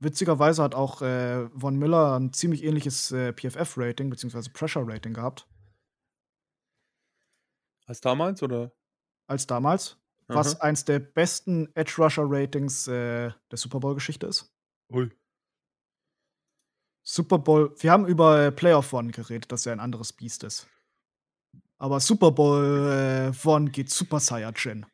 [0.00, 4.50] Witzigerweise hat auch äh, Von Miller ein ziemlich ähnliches äh, PFF-Rating bzw.
[4.52, 5.46] Pressure-Rating gehabt
[7.86, 8.72] Als damals oder?
[9.26, 10.64] als damals, was Aha.
[10.64, 14.52] eins der besten Edge-Rusher-Ratings äh, der Super Bowl-Geschichte ist.
[14.92, 15.10] Ui.
[17.02, 20.66] Super Bowl, wir haben über Playoff One geredet, dass er ein anderes Biest ist.
[21.76, 24.86] Aber Super Bowl äh, One geht Super Saiyajin.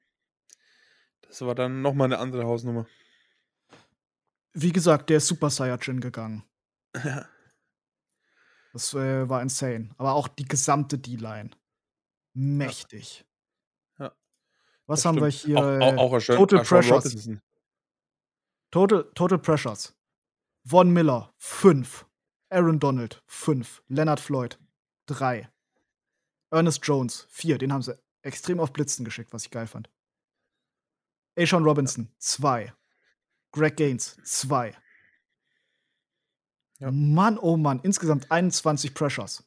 [1.23, 2.87] Das war dann nochmal eine andere Hausnummer.
[4.53, 6.45] Wie gesagt, der ist Super Saiyajin gegangen.
[7.05, 7.29] Ja.
[8.73, 9.91] Das äh, war insane.
[9.97, 11.51] Aber auch die gesamte D-Line.
[12.33, 13.25] Mächtig.
[13.99, 14.13] Ja.
[14.87, 15.59] Was Das haben wir stimmt.
[15.59, 15.59] hier?
[15.59, 17.29] Auch, auch, auch Total Pressures.
[18.71, 19.95] Total, Total Pressures.
[20.65, 22.07] Von Miller, 5.
[22.51, 23.83] Aaron Donald, 5.
[23.89, 24.59] Leonard Floyd,
[25.07, 25.49] 3.
[26.51, 27.59] Ernest Jones, 4.
[27.59, 29.91] Den haben sie extrem auf Blitzen geschickt, was ich geil fand.
[31.37, 32.73] Ashawn Robinson, 2.
[33.53, 34.77] Greg Gaines, 2.
[36.79, 36.91] Ja.
[36.91, 39.45] Mann, oh Mann, insgesamt 21 Pressures.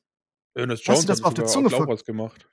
[0.53, 2.47] Ernest Hast du Jones das hat mal auf der Zunge auch was gemacht.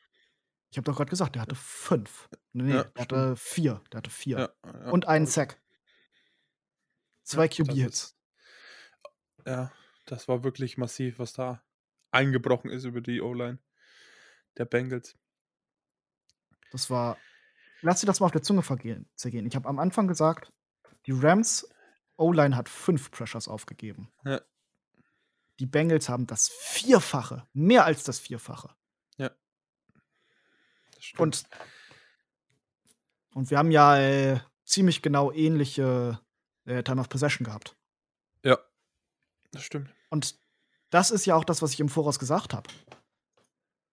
[0.71, 2.29] Ich habe doch gerade gesagt, der hatte 5.
[2.53, 3.83] Nee, Ja, der hatte 4.
[3.93, 4.39] Der hatte 4.
[4.39, 4.91] Ja, ja.
[4.91, 5.61] Und einen Sack.
[7.25, 8.17] Zwei QB-Hits.
[9.47, 9.73] Ja,
[10.07, 11.63] das war wirklich massiv, was da
[12.11, 13.59] eingebrochen ist über die O-Line
[14.59, 15.17] der Bengals.
[16.73, 17.17] Das war.
[17.83, 19.47] Lass dir das mal auf der Zunge vergehen, zergehen.
[19.47, 20.53] Ich habe am Anfang gesagt,
[21.07, 21.69] die Rams
[22.17, 24.13] O-Line hat fünf Pressures aufgegeben.
[25.59, 28.75] Die Bengals haben das Vierfache, mehr als das Vierfache.
[31.19, 31.45] Und,
[33.35, 36.21] und wir haben ja äh, ziemlich genau ähnliche
[36.65, 37.77] äh, Time of Possession gehabt.
[38.45, 38.59] ja,
[39.53, 39.95] das stimmt.
[40.11, 40.39] Und
[40.91, 42.69] das ist ja auch das, was ich im Voraus gesagt habe.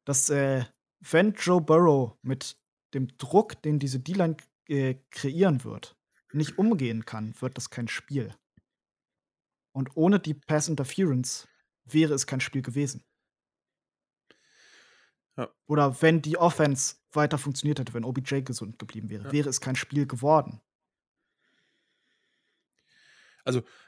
[0.06, 0.66] Dass, äh,
[1.00, 2.58] wenn Joe Burrow mit
[2.94, 4.38] dem Druck, den diese D-Line
[4.68, 5.96] äh, kreieren wird,
[6.32, 8.34] nicht umgehen kann, wird das kein Spiel.
[9.72, 11.48] Und ohne die Pass Interference
[11.86, 13.04] wäre es kein Spiel gewesen.
[15.38, 15.50] Ja.
[15.68, 19.32] Oder wenn die Offense weiter funktioniert hätte, wenn OBJ gesund geblieben wäre, Ja.
[19.32, 20.62] wäre es kein Spiel geworden.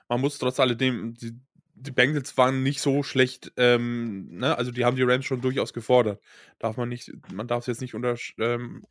[0.08, 1.40] Man muss trotz alledem, die,
[1.76, 4.58] die Bengals waren nicht so schlecht, ähm, ne?
[4.58, 6.22] also die haben die Rams schon durchaus gefordert.
[6.60, 8.86] Darf man nicht, man darf es jetzt nicht unter ähm,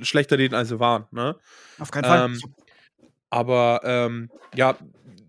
[0.00, 1.36] schlechter reden, als sie waren, ne?
[1.78, 2.24] Auf keinen Fall.
[2.26, 2.40] Ähm,
[3.30, 4.76] Aber ähm, ja,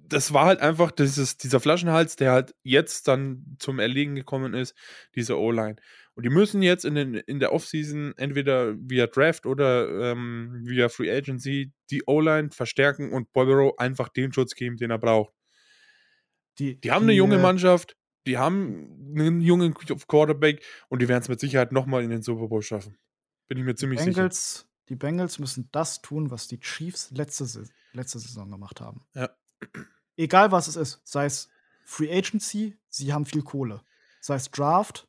[0.08, 4.76] das war halt einfach dieses, dieser Flaschenhals, der halt jetzt dann zum Erliegen gekommen ist,
[5.16, 5.76] diese O-Line.
[6.16, 10.89] Und die müssen jetzt in, den, in der Offseason entweder via Draft oder ähm, via
[10.89, 15.34] Free Agency die O-Line verstärken und Barbaro einfach den Schutz geben, den er braucht.
[16.59, 17.97] Die haben eine junge äh, Mannschaft,
[18.28, 22.47] die haben einen jungen Quarterback und die werden es mit Sicherheit nochmal in den Super
[22.47, 22.97] Bowl schaffen.
[23.47, 24.14] Bin ich mir ziemlich sicher.
[24.14, 27.45] Bengals, die Bengals müssen das tun, was die Chiefs letzte,
[27.93, 29.05] letzte Saison gemacht haben.
[29.16, 29.30] Ja.
[30.16, 31.49] Egal was es ist, sei es
[31.86, 33.82] Free Agency, sie haben viel Kohle.
[34.22, 35.07] Sei es Draft,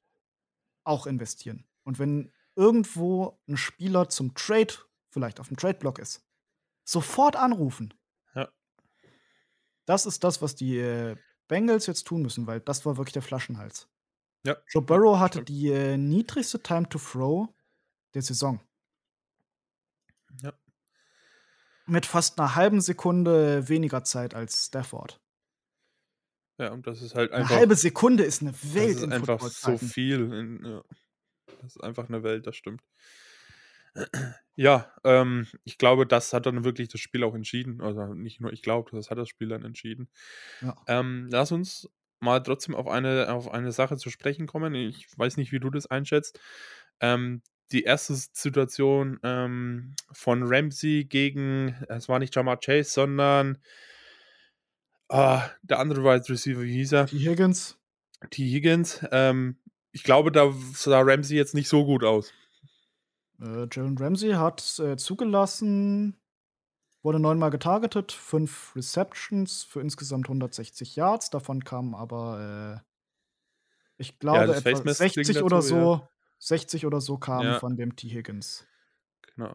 [0.84, 1.66] auch investieren.
[1.82, 4.74] Und wenn irgendwo ein Spieler zum Trade,
[5.10, 6.24] vielleicht auf dem Trade-Block ist,
[6.84, 7.94] sofort anrufen.
[8.34, 8.48] Ja.
[9.86, 11.16] Das ist das, was die äh,
[11.48, 13.88] Bengals jetzt tun müssen, weil das war wirklich der Flaschenhals.
[14.44, 14.56] Ja.
[14.68, 15.48] Joe Burrow hatte stimmt.
[15.48, 17.48] die äh, niedrigste Time to Throw
[18.12, 18.60] der Saison.
[20.42, 20.52] Ja.
[21.86, 25.20] Mit fast einer halben Sekunde weniger Zeit als Stafford.
[26.58, 27.56] Ja, und das ist halt Eine einfach.
[27.56, 30.32] halbe Sekunde ist eine Das Welt ist in einfach so viel.
[30.32, 30.82] In, ja.
[31.62, 32.82] Das ist einfach eine Welt, das stimmt.
[34.56, 37.80] Ja, ähm, ich glaube, das hat dann wirklich das Spiel auch entschieden.
[37.80, 40.08] Also nicht nur ich glaube, das hat das Spiel dann entschieden.
[40.60, 40.76] Ja.
[40.86, 41.90] Ähm, lass uns
[42.20, 44.74] mal trotzdem auf eine, auf eine Sache zu sprechen kommen.
[44.76, 46.38] Ich weiß nicht, wie du das einschätzt.
[47.00, 47.42] Ähm,
[47.72, 53.58] die erste Situation ähm, von Ramsey gegen, es war nicht Jamar Chase, sondern
[55.08, 57.04] ah, der andere Wide Receiver, wie hieß er?
[57.06, 57.78] Die Higgins,
[58.30, 58.44] T.
[58.44, 59.56] Higgins, ähm,
[59.92, 62.32] ich glaube, da sah Ramsey jetzt nicht so gut aus.
[63.40, 66.16] Äh, Jalen Ramsey hat äh, zugelassen,
[67.02, 71.30] wurde neunmal getargetet, fünf Receptions für insgesamt 160 Yards.
[71.30, 72.84] Davon kamen aber, äh,
[73.98, 75.92] ich glaube, das etwa Face-Mask-Ding 60 oder dazu, so.
[75.94, 76.08] ja.
[76.38, 77.58] 60 oder so kamen Ja.
[77.58, 78.08] von dem T.
[78.08, 78.66] Higgins.
[79.34, 79.54] Genau.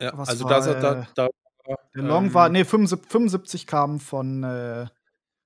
[0.00, 1.28] Ja, Was also war, da, da, äh, da
[1.66, 4.86] Der Long war, ähm, nee, 75, 75 kamen von, äh,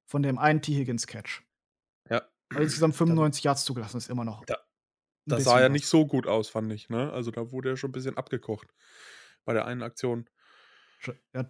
[0.07, 0.75] von dem einen T.
[0.75, 1.43] Higgins-Catch.
[2.11, 2.23] Ja.
[2.51, 4.45] Also insgesamt 95 Yards zugelassen, ist immer noch.
[4.47, 4.59] Da-
[5.27, 6.89] Das sah ja nicht so gut aus, fand ich.
[6.89, 7.13] Ne?
[7.13, 8.69] Also da wurde er schon ein bisschen abgekocht
[9.45, 10.29] bei der einen Aktion.
[11.35, 11.45] Ja,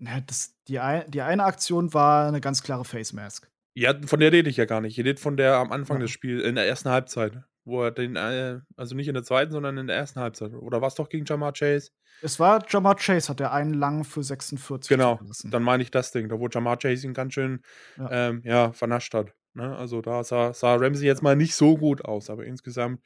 [0.00, 3.50] ja, das, die, ein, die eine Aktion war eine ganz klare Face Mask.
[3.74, 4.98] Ja, von der rede ich ja gar nicht.
[4.98, 6.02] Ich rede von der am Anfang Ja.
[6.02, 7.42] des Spiels, in der ersten Halbzeit.
[7.68, 10.54] Wo er den, äh, also nicht in der zweiten, sondern in der ersten Halbzeit.
[10.54, 11.90] Oder war es doch gegen Jamar Chase?
[12.22, 16.10] Es war Jamar Chase, hat der einen lang für 46 Genau, dann meine ich das
[16.10, 17.60] Ding, da wo Jamar Chase ihn ganz schön
[17.98, 18.28] Ja.
[18.28, 19.34] ähm, ja, vernascht hat.
[19.52, 19.76] Ne?
[19.76, 23.02] Also da sah, sah Ramsey jetzt mal nicht so gut aus, aber insgesamt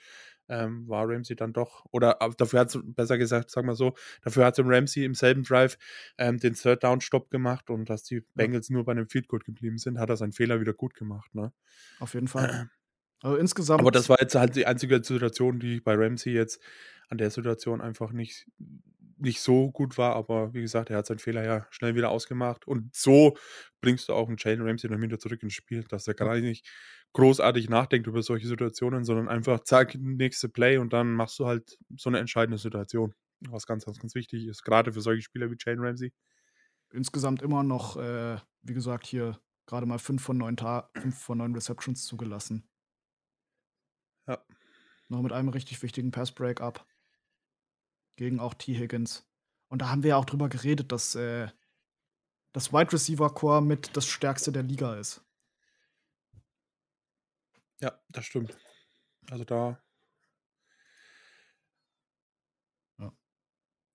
[0.48, 3.94] ähm, war Ramsey dann doch, oder äh, dafür hat es, besser gesagt, sag mal so,
[4.22, 5.76] dafür hat Ramsey im selben Drive
[6.18, 9.40] ähm, den Third Down Stopp gemacht und dass die Bengals nur bei einem Field Goal
[9.40, 11.34] geblieben sind, hat er seinen Fehler wieder gut gemacht.
[11.34, 11.52] Ne?
[12.00, 12.70] Auf jeden Fall.
[13.22, 13.80] Also insgesamt.
[13.80, 16.60] Aber das war jetzt halt die einzige Situation, die bei Ramsey jetzt
[17.08, 18.46] an der Situation einfach nicht,
[19.18, 20.16] nicht so gut war.
[20.16, 22.66] Aber wie gesagt, er hat seinen Fehler ja schnell wieder ausgemacht.
[22.66, 23.36] Und so
[23.80, 26.66] bringst du auch einen Jalen Ramsey dann wieder zurück ins Spiel, dass er gar nicht
[27.12, 31.78] großartig nachdenkt über solche Situationen, sondern einfach zack, nächste Play und dann machst du halt
[31.96, 33.14] so eine entscheidende Situation.
[33.50, 36.12] Was ganz, ganz, ganz wichtig ist, gerade für solche Spieler wie Jalen Ramsey.
[36.92, 41.38] insgesamt immer noch, äh, wie gesagt, hier gerade mal 5 von 9, Ta 5 von
[41.38, 42.68] 9 Receptions zugelassen.
[44.26, 44.44] Ja.
[45.08, 46.86] Noch mit einem richtig wichtigen Pass-Break-up.
[48.16, 48.74] Gegen auch T.
[48.74, 49.26] Higgins.
[49.68, 51.48] Und da haben wir ja auch drüber geredet, dass äh,
[52.52, 55.24] das Wide Receiver Core mit das stärkste der Liga ist.
[57.80, 58.56] Ja, das stimmt.
[59.30, 59.82] Also da.
[62.98, 63.12] Ja.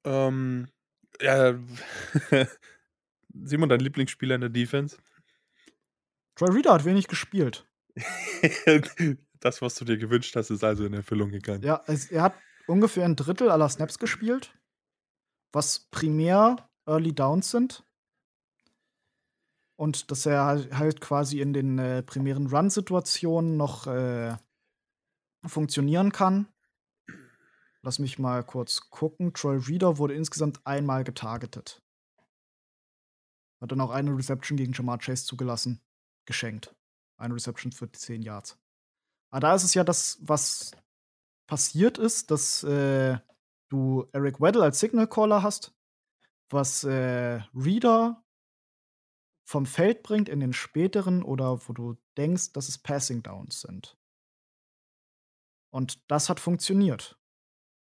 [0.04, 0.68] Ähm,
[1.22, 1.58] ja,
[3.34, 4.98] Simon, dein Lieblingsspieler in der Defense?
[6.36, 7.68] Troy Reader hat wenig gespielt.
[9.40, 11.64] das, was du dir gewünscht hast, ist also in Erfüllung gegangen.
[11.64, 12.36] Ja, es, er hat
[12.68, 14.54] ungefähr ein Drittel aller Snaps gespielt,
[15.52, 17.84] was primär Early Downs sind.
[19.76, 24.36] Und dass er halt, halt quasi in den äh, primären Run-Situationen noch äh,
[25.46, 26.48] funktionieren kann.
[27.84, 29.34] Lass mich mal kurz gucken.
[29.34, 31.84] Troy Reader wurde insgesamt einmal getargetet.
[33.62, 35.82] Hat dann auch eine Reception gegen Jamar Chase zugelassen.
[36.26, 36.76] Geschenkt.
[37.18, 38.58] Eine Reception für 10 Yards.
[39.30, 40.72] Aber da ist es ja das, was
[41.48, 43.18] passiert ist, dass äh,
[43.70, 45.74] du Eric Weddle als Signal Caller hast,
[46.50, 48.24] was äh, Reader
[49.46, 53.98] vom Feld bringt in den späteren oder wo du denkst, dass es Passing Downs sind.
[55.70, 57.18] Und das hat funktioniert.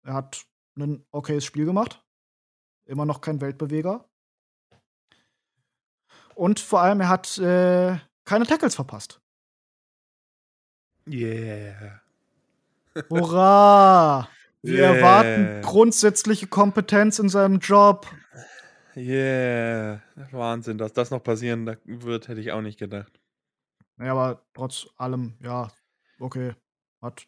[0.03, 2.05] Er hat ein okayes Spiel gemacht.
[2.87, 4.09] Immer noch kein Weltbeweger.
[6.35, 9.21] Und vor allem, er hat äh, keine Tackles verpasst.
[11.09, 12.01] Yeah.
[13.09, 14.29] Hurra!
[14.63, 14.95] Wir Yeah.
[14.97, 18.07] erwarten grundsätzliche Kompetenz in seinem Job.
[18.97, 20.03] Yeah.
[20.33, 23.21] Wahnsinn, dass das noch passieren wird, hätte ich auch nicht gedacht.
[23.99, 25.69] Ja, aber trotz allem, ja,
[26.19, 26.55] okay.
[27.01, 27.27] Hat.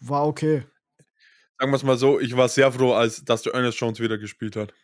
[0.00, 0.64] War okay.
[1.58, 4.18] Sagen wir es mal so, ich war sehr froh, als dass der Ernest Jones wieder
[4.18, 4.74] gespielt hat.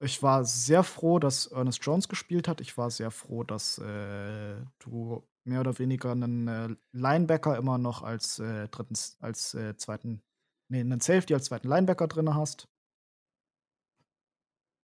[0.00, 2.60] Ich war sehr froh, dass Ernest Jones gespielt hat.
[2.60, 8.02] Ich war sehr froh, dass äh, du mehr oder weniger einen äh, Linebacker immer noch
[8.02, 10.22] als äh, dritten, als äh, zweiten,
[10.68, 12.68] nee, einen Safety als zweiten Linebacker drin hast.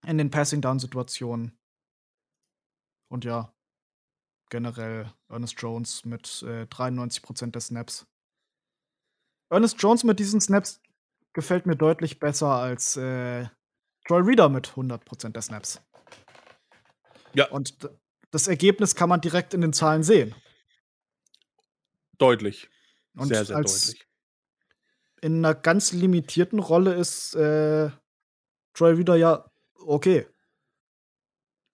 [0.07, 1.59] In den Passing-Down-Situationen.
[3.11, 3.53] Und ja,
[4.51, 8.07] generell Ernest Jones mit äh, 93% der Snaps.
[9.51, 10.81] Ernest Jones mit diesen Snaps
[11.33, 13.47] gefällt mir deutlich besser als äh,
[14.07, 15.81] Troy Reader mit 100% der Snaps.
[17.35, 17.49] Ja.
[17.51, 17.91] Und
[18.31, 20.35] das Ergebnis kann man direkt in den Zahlen sehen.
[22.21, 22.69] Deutlich.
[23.17, 24.07] Und sehr, sehr deutlich.
[25.23, 27.91] in einer ganz limitierten Rolle ist äh,
[28.75, 29.51] Troy Reader ja
[29.85, 30.27] okay.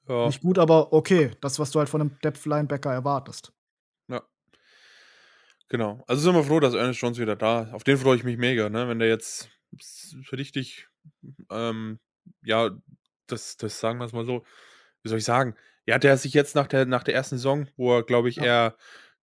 [0.09, 0.27] Ja.
[0.27, 1.33] Nicht gut, aber okay.
[1.41, 3.53] Das, was du halt von einem Depth-Linebacker erwartest.
[4.09, 4.23] Ja.
[5.69, 6.05] Genau.
[6.07, 7.73] Also sind wir froh, dass Ernest Jones wieder da ist.
[7.75, 8.89] Auf den freue ich mich mega, ne?
[8.89, 9.49] Wenn der jetzt
[10.33, 10.89] richtig,
[11.51, 11.99] ähm,
[12.45, 12.71] ja,
[13.27, 14.45] das, das sagen wir es mal so,
[15.03, 15.57] wie soll ich sagen?
[15.87, 18.45] Ja, der sich jetzt nach der, nach der ersten Saison, wo er, glaube ich, Ja.
[18.45, 18.77] eher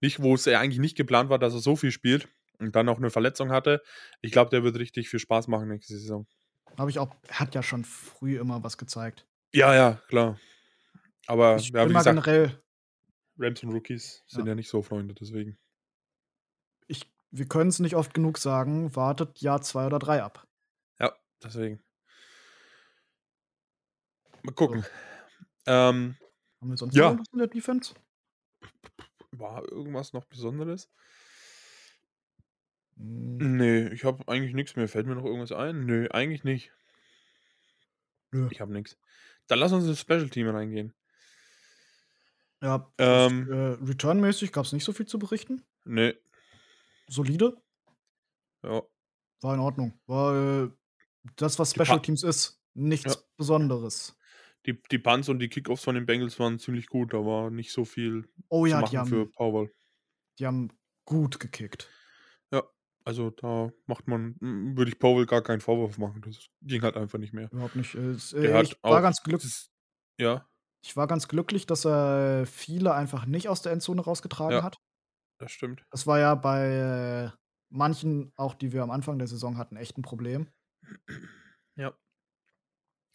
[0.04, 2.28] nicht, wo es eigentlich nicht geplant war, dass er so viel spielt
[2.60, 3.82] und dann auch eine Verletzung hatte.
[4.22, 6.28] Ich glaube, der wird richtig viel Spaß machen nächste Saison.
[6.78, 9.26] Habe ich auch, er hat ja schon früh immer was gezeigt.
[9.54, 10.40] Ja, ja, klar.
[11.28, 12.62] Aber Ich ja, wie gesagt, generell
[13.38, 14.50] Rams und Rookies sind Ja.
[14.52, 15.58] ja, nicht so Freunde, deswegen.
[16.88, 20.46] Ich, wir können es nicht oft genug sagen, wartet Jahr zwei oder drei ab.
[21.00, 21.82] Ja, deswegen.
[24.44, 24.86] Mal gucken.
[25.66, 26.18] Ähm,
[26.62, 27.04] Haben wir sonst Ja.
[27.04, 27.94] noch irgendwas in der Defense?
[29.40, 30.90] War irgendwas noch Besonderes?
[32.98, 34.88] Hm, Nee, ich habe eigentlich nichts mehr.
[34.88, 35.86] Fällt mir noch irgendwas ein?
[35.86, 36.72] Nö, eigentlich nicht.
[38.32, 38.48] Nö.
[38.52, 38.98] Ich habe nichts.
[39.48, 40.94] Dann lass uns ins Special Team reingehen.
[42.62, 43.52] Ja, Ähm.
[43.52, 43.56] äh,
[43.86, 45.64] returnmäßig gab es nicht so viel zu berichten.
[45.84, 46.16] Nee,
[47.10, 47.62] Solide,
[48.64, 48.82] ja.
[49.42, 50.00] war in Ordnung.
[50.08, 50.70] War äh,
[51.36, 53.22] das, was Special Teams ist, nichts Ja.
[53.36, 54.16] Besonderes.
[54.66, 57.14] Die, die Punts und die Kickoffs von den Bengals waren ziemlich gut.
[57.14, 59.74] Da war nicht so viel Oh zu ja, machen die haben, für Powell.
[60.40, 60.70] die haben
[61.06, 61.90] gut gekickt.
[63.06, 66.22] Also da macht man, würde ich Powell gar keinen Vorwurf machen.
[66.26, 67.52] Das ging halt einfach nicht mehr.
[67.52, 67.96] Überhaupt nicht.
[67.96, 69.72] Äh, es- äh, ich, war auch ganz glück, das-
[70.18, 70.48] Ja,
[70.86, 74.64] ich war ganz glücklich, dass er viele einfach nicht aus der Endzone rausgetragen Ja.
[74.64, 74.78] hat.
[75.38, 75.84] das stimmt.
[75.92, 77.38] Das war ja bei äh,
[77.68, 80.48] manchen, auch die wir am Anfang der Saison hatten, echt ein Problem.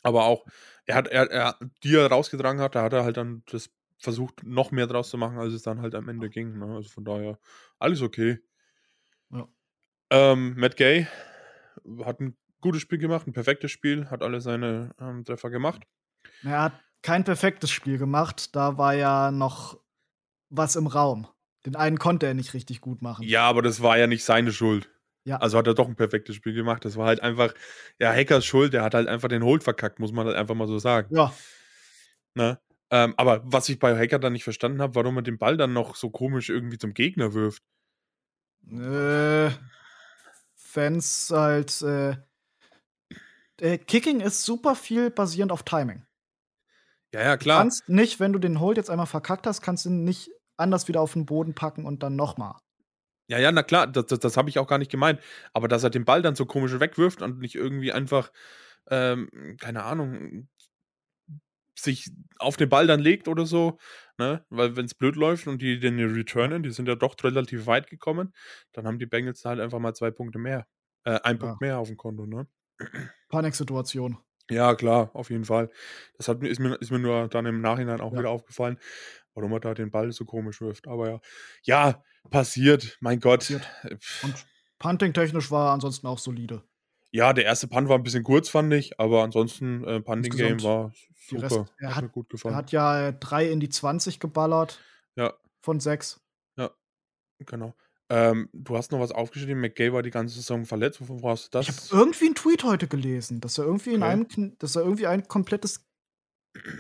[0.02, 0.46] Aber auch,
[0.86, 4.44] er hat, er, er, die er rausgetragen hat, da hat er halt dann das versucht,
[4.44, 6.58] noch mehr draus zu machen, als es dann halt am Ende ging.
[6.58, 6.76] Ne?
[6.76, 7.38] Also von daher,
[7.78, 8.38] alles okay.
[9.30, 9.48] Ja.
[10.10, 11.08] Ähm, Matt Gay
[12.04, 15.82] hat ein gutes Spiel gemacht, ein perfektes Spiel, hat alle seine ähm, Treffer gemacht.
[16.42, 16.72] Er hat
[17.02, 18.54] kein perfektes Spiel gemacht.
[18.54, 19.78] Da war ja noch
[20.50, 21.26] was im Raum.
[21.66, 23.24] Den einen konnte er nicht richtig gut machen.
[23.26, 24.90] Ja, aber das war ja nicht seine Schuld.
[25.28, 25.36] Ja.
[25.36, 26.84] Also hat er doch ein perfektes Spiel gemacht.
[26.84, 27.52] Das war halt einfach,
[28.00, 30.66] ja, Hackers Schuld, der hat halt einfach den Hold verkackt, muss man halt einfach mal
[30.66, 31.14] so sagen.
[31.14, 31.32] Ja,
[32.34, 32.58] Ne?
[32.90, 35.72] Ähm, aber was ich bei Hacker dann nicht verstanden habe, warum er den Ball dann
[35.72, 37.62] noch so komisch irgendwie zum Gegner wirft.
[38.70, 39.50] Äh,
[40.54, 41.82] Fans halt.
[41.82, 42.16] Äh,
[43.60, 46.06] äh, Kicking ist super viel basierend auf Timing.
[47.12, 47.58] Ja, ja, Du klar.
[47.60, 50.88] kannst nicht, wenn du den Hold jetzt einmal verkackt hast, kannst du ihn nicht anders
[50.88, 52.54] wieder auf den Boden packen und dann nochmal.
[53.28, 55.20] Ja, ja, na klar, das, das, das habe ich auch gar nicht gemeint.
[55.52, 58.32] Aber dass er den Ball dann so komisch wegwirft und nicht irgendwie einfach,
[58.90, 60.48] ähm, keine Ahnung,
[61.78, 63.78] sich auf den Ball dann legt oder so,
[64.18, 64.44] ne?
[64.48, 67.88] Weil wenn es blöd läuft und die den returnen, die sind ja doch relativ weit
[67.88, 68.34] gekommen,
[68.72, 70.66] dann haben die Bengals halt einfach mal zwei Punkte mehr.
[71.04, 72.46] Äh, ein Punkt mehr auf dem Konto, ne?
[73.28, 74.18] Paniksituation.
[74.50, 75.70] Ja, klar, auf jeden Fall.
[76.16, 78.18] Das hat, mir- ist, mir, ist mir nur dann im Nachhinein auch Ja.
[78.20, 78.78] wieder aufgefallen,
[79.34, 80.88] warum er da den Ball so komisch wirft.
[80.88, 81.20] Aber ja,
[81.62, 83.40] ja, passiert, mein Gott.
[83.40, 83.68] Passiert.
[83.98, 84.46] Pff, Und
[84.78, 86.62] Punting-technisch war ansonsten auch solide.
[87.10, 90.52] Ja, der erste Punt war ein bisschen kurz, fand ich, aber ansonsten äh, Punting Game
[90.52, 90.92] Insgesamt war
[91.26, 91.42] super.
[91.42, 92.54] Rest- er hat, hat- mir gut Er gefallen.
[92.56, 94.78] hat ja äh, drei in die 20 geballert
[95.16, 96.20] ja, von sechs.
[97.38, 97.74] genau.
[98.10, 101.00] Ähm, du hast noch was aufgeschrieben, McGay war die ganze Saison verletzt.
[101.00, 101.90] Wovon hast du Ich das?
[101.90, 104.24] habe irgendwie einen Tweet heute gelesen, dass er irgendwie in Okay.
[104.36, 105.84] einem, dass er irgendwie ein komplettes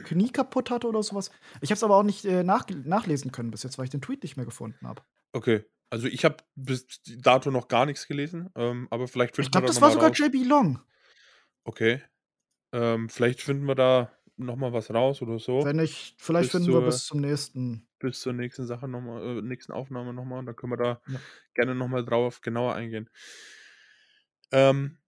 [0.04, 1.30] Knie kaputt hatte oder sowas.
[1.60, 4.00] Ich habe es aber auch nicht äh, nach nachlesen können bis jetzt, weil ich den
[4.00, 5.02] Tweet nicht mehr gefunden habe.
[5.34, 6.86] Okay, also ich habe bis
[7.18, 9.82] dato noch gar nichts gelesen, ähm, aber vielleicht finden Ich glaube, wir da das noch
[9.82, 10.18] war sogar raus.
[10.18, 10.80] JB Long.
[11.64, 12.02] Okay.
[12.72, 15.64] Ähm, vielleicht finden wir da noch mal was raus oder so.
[15.64, 17.86] Wenn nicht, vielleicht Bis finden wir zur- bis zum nächsten.
[18.00, 20.44] bis zur nächsten Sache nochmal, äh, nächsten Aufnahme nochmal.
[20.44, 21.22] Da können wir da Ja.
[21.54, 23.10] gerne nochmal drauf genauer eingehen.
[24.52, 24.98] Ähm,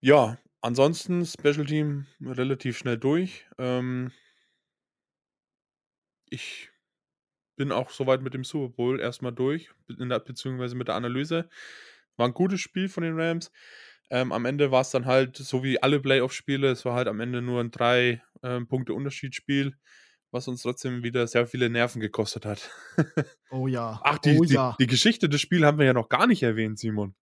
[0.00, 3.46] ja, ansonsten Special Team relativ schnell durch.
[3.58, 4.12] Ähm,
[6.28, 6.70] ich
[7.56, 11.48] bin auch soweit mit dem Super Bowl erstmal durch, der, beziehungsweise mit der Analyse.
[12.16, 13.52] War ein gutes Spiel von den Rams.
[14.10, 16.70] Ähm, am Ende war es dann halt so wie alle Playoff-Spiele.
[16.70, 19.76] Es war halt am Ende nur ein drei ähm, Punkte Unterschiedsspiel,
[20.30, 22.70] was uns trotzdem wieder sehr viele Nerven gekostet hat.
[23.52, 24.00] Oh ja.
[24.04, 24.76] Ach, die, oh die, ja.
[24.78, 27.16] die Geschichte des Spiels haben wir ja noch gar nicht erwähnt, Simon.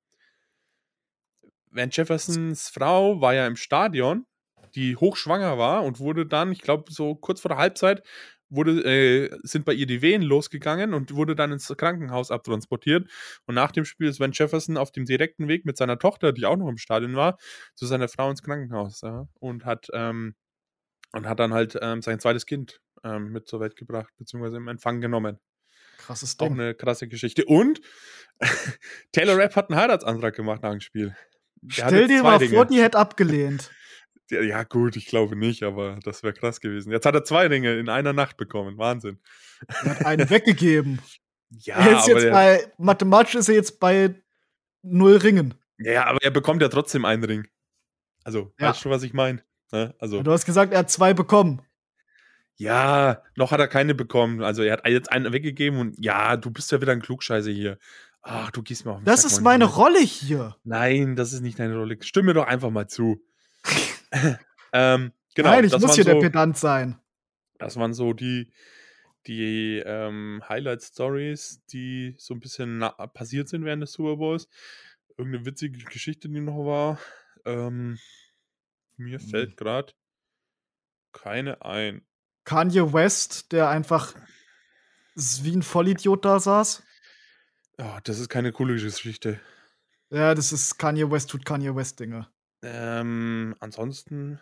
[1.70, 4.26] Van Jeffersons Frau war ja im Stadion,
[4.74, 8.02] die hochschwanger war und wurde dann, ich glaube, so kurz vor der Halbzeit,
[8.50, 13.08] wurde, äh, sind bei ihr die Wehen losgegangen und wurde dann ins Krankenhaus abtransportiert.
[13.46, 16.46] Und nach dem Spiel ist Van Jefferson auf dem direkten Weg mit seiner Tochter, die
[16.46, 17.38] auch noch im Stadion war,
[17.74, 20.34] zu seiner Frau ins Krankenhaus ja, und hat ähm,
[21.12, 24.68] und hat dann halt ähm, sein zweites Kind ähm, mit zur Welt gebracht, beziehungsweise im
[24.68, 25.38] Empfang genommen.
[25.98, 26.60] Krasses Auch Ding.
[26.60, 27.44] eine krasse Geschichte.
[27.44, 27.80] Und
[29.12, 31.16] Taylor Rapp hat einen Heiratsantrag gemacht nach dem Spiel.
[31.60, 32.54] Der Stell dir mal Dinge.
[32.54, 33.70] vor, die hätte abgelehnt.
[34.30, 36.92] Ja, gut, ich glaube nicht, aber das wäre krass gewesen.
[36.92, 38.76] Jetzt hat er zwei Dinge in einer Nacht bekommen.
[38.76, 39.20] Wahnsinn.
[39.68, 41.00] Er hat einen weggegeben.
[41.50, 44.22] Ja, er ist aber, jetzt bei, mathematisch ist er jetzt bei
[44.82, 45.54] null Ringen.
[45.78, 47.48] ja, ja, aber er bekommt ja trotzdem einen Ring.
[48.22, 48.68] Also, Ja.
[48.68, 49.42] weißt du, was ich meine?
[49.72, 49.94] Ne?
[49.98, 51.62] Also, Du hast gesagt, er hat zwei bekommen.
[52.56, 54.42] ja, noch hat er keine bekommen.
[54.42, 57.78] Also, er hat jetzt einen weggegeben und ja, du bist ja wieder ein Klugscheiße hier.
[58.22, 59.44] Ach, du gehst mir auf den Das Sack, ist Mann.
[59.60, 60.56] meine Rolle hier.
[60.64, 61.96] Nein, das ist nicht deine Rolle.
[62.00, 63.22] Stimme doch einfach mal zu.
[64.72, 66.98] ähm, genau, Nein, ich das muss hier der so- Pedant sein.
[67.58, 68.52] Das waren so die,
[69.26, 74.48] die ähm, Highlight-Stories, die so ein bisschen passiert sind während des Super Bowls.
[75.16, 76.98] Irgendeine witzige Geschichte, die noch war.
[77.44, 77.98] Ähm,
[78.98, 79.28] mir Hm.
[79.28, 79.92] fällt gerade
[81.12, 82.04] keine ein.
[82.44, 84.14] Kanye West, der einfach
[85.14, 86.82] wie 'n Vollidiot da saß.
[87.78, 89.40] Ja, das ist keine coole Geschichte.
[90.10, 92.28] Ja, das ist Kanye West tut Kanye West Dinge.
[92.62, 94.40] Ähm, ansonsten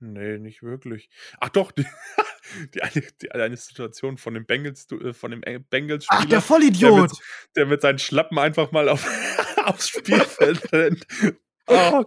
[0.00, 1.08] ne, nicht wirklich.
[1.40, 1.86] Ach doch, die
[2.74, 5.60] die eine die eine Situation von dem Bengals äh, von dem äh,
[6.08, 7.12] Ach, der der mit Vollidiot!
[7.56, 9.04] der mit seinen Schlappen einfach mal auf
[9.64, 11.06] aufs Spielfeld rennt.
[11.66, 12.04] Oh,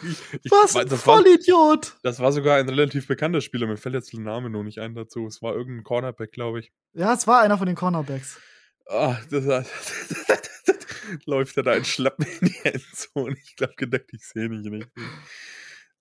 [0.00, 1.96] ich ich Was 'n das war Vollidiot!
[2.02, 3.66] das war sogar ein relativ bekannter Spieler.
[3.68, 5.26] Mir fällt jetzt der Name nur nicht ein dazu.
[5.26, 6.70] Es war irgend 'n Cornerback, glaube ich.
[6.94, 8.42] Ja, es war einer von den Cornerbacks.
[8.88, 9.64] Ah, das war
[11.26, 13.36] läuft er da in Schlappen in die Endzone.
[13.42, 14.88] Ich glaube gedacht, ich sehe nicht.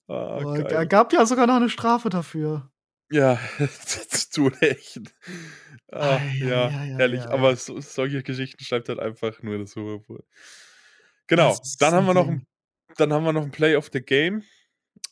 [0.08, 2.70] Ah, Oh, gab ja sogar noch 'ne Strafe dafür.
[3.12, 3.38] Ja,
[4.32, 5.00] zu Recht.
[5.92, 7.32] Ah, ja, ei, ei, herrlich.
[7.32, 9.64] ei, Aber so solche Geschichten schreibt halt einfach nur.
[11.28, 12.46] Genau, Das ist dann haben wir noch Ding.
[12.98, 14.44] Dann haben wir noch 'n Play of the Game.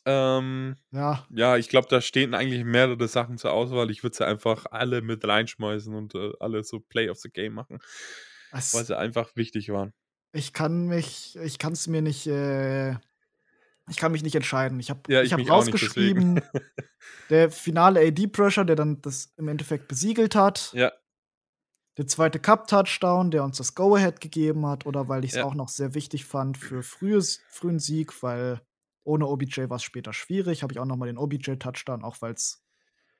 [0.06, 1.26] Ähm, Ja.
[1.30, 3.90] ja, ich glaube, da stehen eigentlich mehrere Sachen zur Auswahl.
[3.90, 7.54] Ich würde sie einfach alle mit reinschmeißen und, äh, alle so Play of the Game
[7.54, 7.80] machen,
[8.72, 9.92] weil Es sie einfach wichtig waren.
[10.36, 12.92] Ich kann mich ich kann's mir nicht, äh
[13.90, 14.80] ich kann mich nicht entscheiden.
[14.80, 16.24] Ich habe Ja, ich ich deswegen.
[16.28, 16.42] rausgeschrieben,
[17.30, 20.74] der finale AD-Pressure, der dann das im Endeffekt besiegelt hat.
[20.74, 20.92] Ja.
[21.96, 25.44] Der zweite Cup-Touchdown, der uns das Go-Ahead gegeben hat, oder weil ich's Ja.
[25.44, 28.60] auch noch sehr wichtig fand für frühes frühen Sieg, weil
[29.04, 30.62] ohne OBJ war's später schwierig.
[30.62, 32.64] Habe ich auch noch mal den OBJ-Touchdown, auch weil's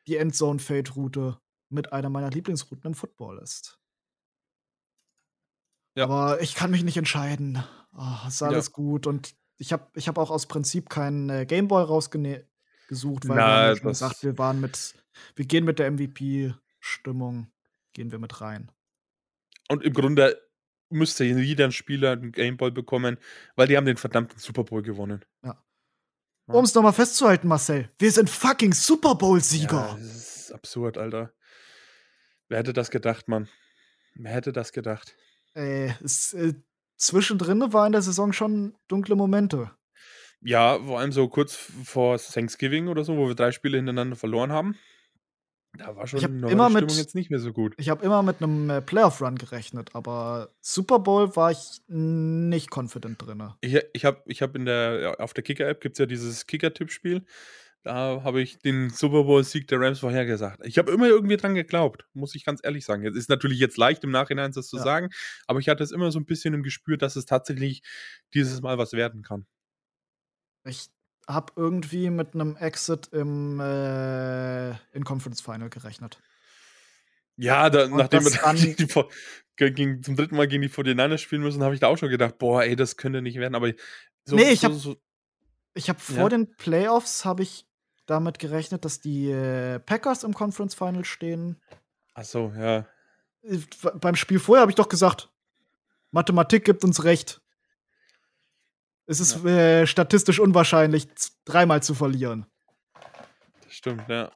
[0.09, 1.39] die Endzone-Fade-Route
[1.71, 3.79] mit einer meiner Lieblingsrouten im Football ist.
[5.97, 6.05] Ja.
[6.05, 7.63] Aber ich kann mich nicht entscheiden.
[7.93, 8.49] Ah, ist Ja.
[8.49, 12.45] alles gut und ich habe ich habe auch aus Prinzip keinen, äh, Gameboy rausgene
[12.89, 14.95] gesucht, weil wir haben Na, ja schon gesagt, wir waren mit
[15.37, 17.47] wir gehen mit der MVP-Stimmung
[17.95, 18.71] gehen wir mit rein.
[19.69, 20.41] Und im Grunde
[20.91, 23.17] müsste jeder Spieler 'n Gameball bekommen,
[23.57, 25.25] weil die haben den verdammten Super Bowl gewonnen.
[25.43, 25.59] Ja.
[26.47, 26.55] Ja.
[26.55, 29.97] Um's noch mal festzuhalten, Marcel, wir sind fucking Super Ja, Bowl-Sieger.
[29.99, 31.33] das ist absurd, Alter.
[32.49, 33.49] Wer hätte das gedacht, Mann?
[34.15, 35.17] Wer hätte das gedacht?
[35.55, 36.53] Äh, es äh,
[36.97, 39.71] zwischendrin war in der Saison schon dunkle Momente.
[40.43, 44.53] Ja, vor allem so kurz vor Thanksgiving oder so, wo wir 3 Spiele hintereinander verloren
[44.53, 44.77] haben.
[45.79, 47.77] Da war Ich schon da war immer Stimmung mit jetzt nicht mehr so gut.
[47.77, 53.21] ich habe immer mit 'nem, äh, Playoff-Run gerechnet, aber Super Bowl war ich nicht confident
[53.23, 53.57] drinne.
[53.63, 57.25] Ich ich habe ich habe in der auf der Kicker-App gibt's ja dieses Kicker-Tippspiel.
[57.83, 60.65] Da habe ich den Super Bowl-Sieg der Rams vorhergesagt.
[60.67, 63.05] Ich habe immer irgendwie dran geglaubt, muss ich ganz ehrlich sagen.
[63.07, 64.79] Es ist natürlich jetzt leicht im Nachhinein das zu Ja.
[64.79, 65.11] sagen,
[65.47, 67.83] aber ich hatte es immer so 'n bisschen im Gespür, dass es tatsächlich
[68.35, 69.47] dieses Mal was werden kann.
[70.67, 70.89] Ich
[71.29, 76.21] habe irgendwie mit 'nem Exit im, äh in Conference Final gerechnet.
[77.39, 78.77] Ja, da nachdem wir dann
[79.59, 80.37] die gegen zum 3.
[80.37, 82.97] Mal gegen die 49ers spielen müssen, habe ich da auch schon gedacht: „Boah, ey, das
[82.97, 83.73] könnte nicht werden.“ Aber
[84.25, 84.97] so Ne, ich so habe so
[85.75, 86.31] ich habe vor Ja.
[86.31, 87.67] den Playoffs habe ich
[88.07, 91.61] damit gerechnet, dass die, äh, Packers im Conference Final stehen.
[92.17, 92.87] Ach so, ja.
[93.45, 93.59] Äh,
[94.01, 95.31] beim Spiel vorher habe ich doch gesagt:
[96.13, 97.41] „Mathematik gibt uns recht.“
[99.07, 101.09] Es ist, äh, statistisch unwahrscheinlich,
[101.45, 102.47] dreimal zu verlieren.
[103.63, 104.33] Das stimmt, ja.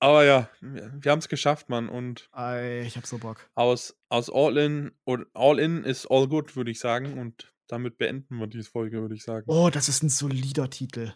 [0.00, 1.88] Aber ja, wir wir haben's geschafft, Mann.
[1.88, 3.48] Und Ei, ich habe so Bock.
[3.54, 7.18] aus aus All in und All in is all good, würde ich sagen.
[7.18, 9.44] Und damit beenden wir diese Folge, würde ich sagen.
[9.48, 11.14] Oh, das ist 'n solider Titel.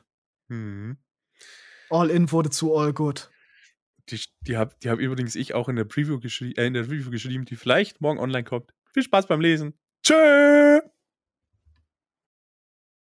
[0.48, 0.96] Mhm.
[1.90, 3.30] All in wurde zu all good.
[4.08, 6.84] Die die habe die habe übrigens ich auch in der Preview geschrie äh, in der
[6.84, 8.72] Review geschrieben, die vielleicht morgen online kommt.
[8.92, 9.78] Viel Spaß beim Lesen.
[10.04, 10.80] Tschö.